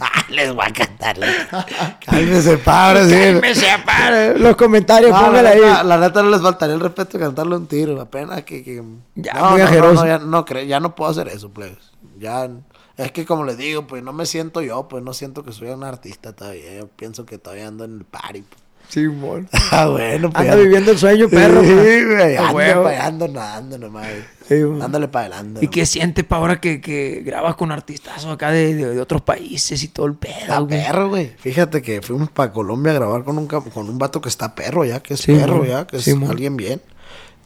[0.00, 1.16] Ah, Les voy a cantar.
[2.06, 3.04] Cálmese, padre.
[3.06, 3.32] sí.
[3.40, 4.10] Cálmese, pa.
[4.36, 5.60] Los comentarios, No, póngale ahí.
[5.84, 8.00] la neta no les faltaría el respeto de cantarle un tiro.
[8.00, 8.62] Apenas que.
[8.62, 8.82] que-
[9.14, 9.70] Ya, no, muy no.
[9.80, 11.78] No, no, ya, no, ya no puedo hacer eso, plebes.
[12.18, 12.48] Ya.
[12.96, 15.68] Es que como les digo, pues no me siento yo, pues no siento que soy
[15.68, 16.78] un artista todavía.
[16.78, 18.42] Yo pienso que todavía ando en el party.
[18.42, 18.60] pues.
[18.88, 19.48] Sí, mon.
[19.70, 20.40] Ah, bueno, pues.
[20.40, 21.62] Anda ya- viviendo el sueño, perro.
[21.62, 22.14] Sí, pa.
[22.14, 22.36] güey.
[22.36, 22.82] A Ando huevo.
[22.84, 24.06] pa' allá, ando nadando nomás.
[24.48, 24.80] Sí, mon.
[24.82, 25.64] Ándale para adelante.
[25.64, 29.20] ¿Y qué sientes pa' ahora que, que grabas con artistazos acá de, de- de otros
[29.22, 30.82] países y todo el pedo, Está güey?
[30.82, 31.32] perro, güey.
[31.38, 34.84] Fíjate que fuimos para Colombia a grabar con un, con un vato que está perro
[34.84, 36.80] ya, que es Sí, perro ya, que es Sí, alguien bien.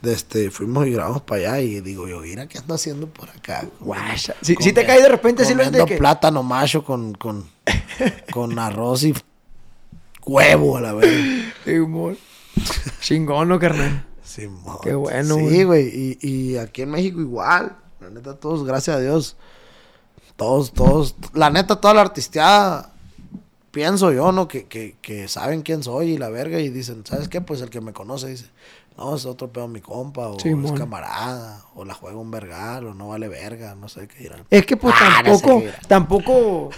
[0.05, 3.65] Este, fuimos y grabamos para allá y digo yo, mira qué anda haciendo por acá.
[3.81, 4.35] Guasha.
[4.41, 7.49] Si- si te cae de repente, sí lo plátano macho con, con,
[8.33, 9.15] con arroz y
[10.25, 11.53] huevo a la vez.
[11.65, 12.17] Sí, mon.
[13.01, 14.07] Chingón, ¿no, carnal?
[14.23, 14.79] Simón.
[14.83, 15.89] Qué bueno, Sí, güey.
[15.89, 17.77] Y, y aquí en México igual.
[18.01, 19.37] La neta, todos, gracias a Dios.
[20.37, 21.17] Todos, todos.
[21.35, 22.93] La neta, toda la artisteada.
[23.71, 24.49] Pienso yo, ¿no?
[24.49, 26.61] Que, que, que saben quién soy y la verga.
[26.61, 27.41] Y dicen, ¿sabes qué?
[27.41, 28.47] Pues el que me conoce dice,
[28.99, 30.29] no, es otro pedo mi compa.
[30.29, 30.77] O Sí, es mon.
[30.77, 31.65] camarada.
[31.75, 32.87] O la juega un vergal.
[32.87, 33.75] O no vale verga.
[33.75, 34.45] No sé qué dirán.
[34.51, 36.71] Es que pues Ah, no sé tampoco, tampoco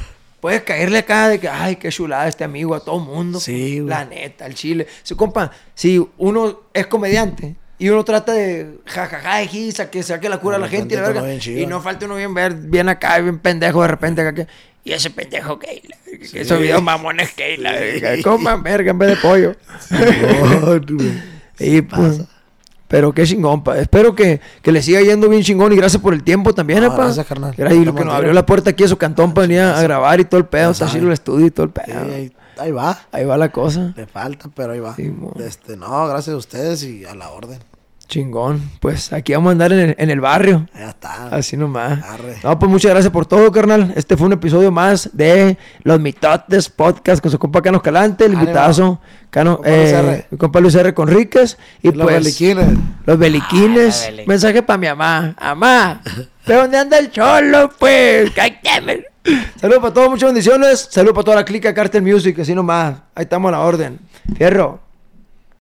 [0.44, 3.40] puedes caerle acá de que, ay, qué chulada este amigo a todo mundo.
[3.40, 3.88] Sí, güey.
[3.88, 4.86] La neta, el chile.
[5.02, 10.28] Si, compa, si uno es comediante y uno trata de jajaja, de gisa, que saque
[10.28, 12.90] la cura a la gente y la verga, y no falta uno bien ver, bien
[12.90, 14.34] acá, bien pendejo de repente acá.
[14.34, 14.46] que-
[14.84, 15.80] y ese pendejo que
[16.30, 19.56] que esos videos mamones que la verga, coman verga en vez de pollo.
[21.58, 22.20] Y pues,
[22.88, 23.78] pero qué chingón, pa.
[23.78, 26.90] Espero que, que le siga yendo bien chingón y gracias por el tiempo también, No,
[26.96, 27.04] pa.
[27.04, 27.54] gracias, carnal.
[27.56, 29.80] Gracias, y lo que nos abrió la puerta aquí a su cantón para venir a,
[29.82, 30.70] grabar y todo el pedo.
[30.70, 32.00] Está chido el estudio y todo el Sí, pedo.
[32.14, 32.98] ahí, ahí va.
[33.12, 33.92] Ahí va la cosa.
[33.96, 34.94] Le falta, pero ahí va.
[34.94, 37.58] Sí, este, no, gracias a ustedes y a la orden.
[38.06, 38.70] Chingón.
[38.80, 40.66] Pues aquí vamos a andar en el, en el barrio.
[40.74, 41.28] Ya está.
[41.28, 42.02] Así nomás.
[42.04, 42.36] Arre.
[42.42, 43.92] No, pues muchas gracias por todo, carnal.
[43.96, 48.34] Este fue un episodio más de Los Mitotes Podcast con su compa Cano Calante, el
[48.34, 49.00] invitazo.
[49.30, 50.26] Cano, Compa eh, R.
[50.30, 50.94] mi compa Luis R.
[50.94, 51.58] Conríquez.
[51.82, 52.16] Y Los pues.
[52.16, 52.78] beliquines.
[53.06, 54.08] Los beliquines.
[54.08, 55.34] Ah, Mensaje para mi mamá.
[55.40, 56.02] Mamá,
[56.46, 58.30] ¿de dónde anda el cholo, pues?
[59.60, 60.88] Saludos para todos, muchas bendiciones.
[60.90, 62.96] Saludos para toda la clica Cartel Music, así nomás.
[63.14, 63.98] Ahí estamos a la orden.
[64.36, 64.80] Fierro.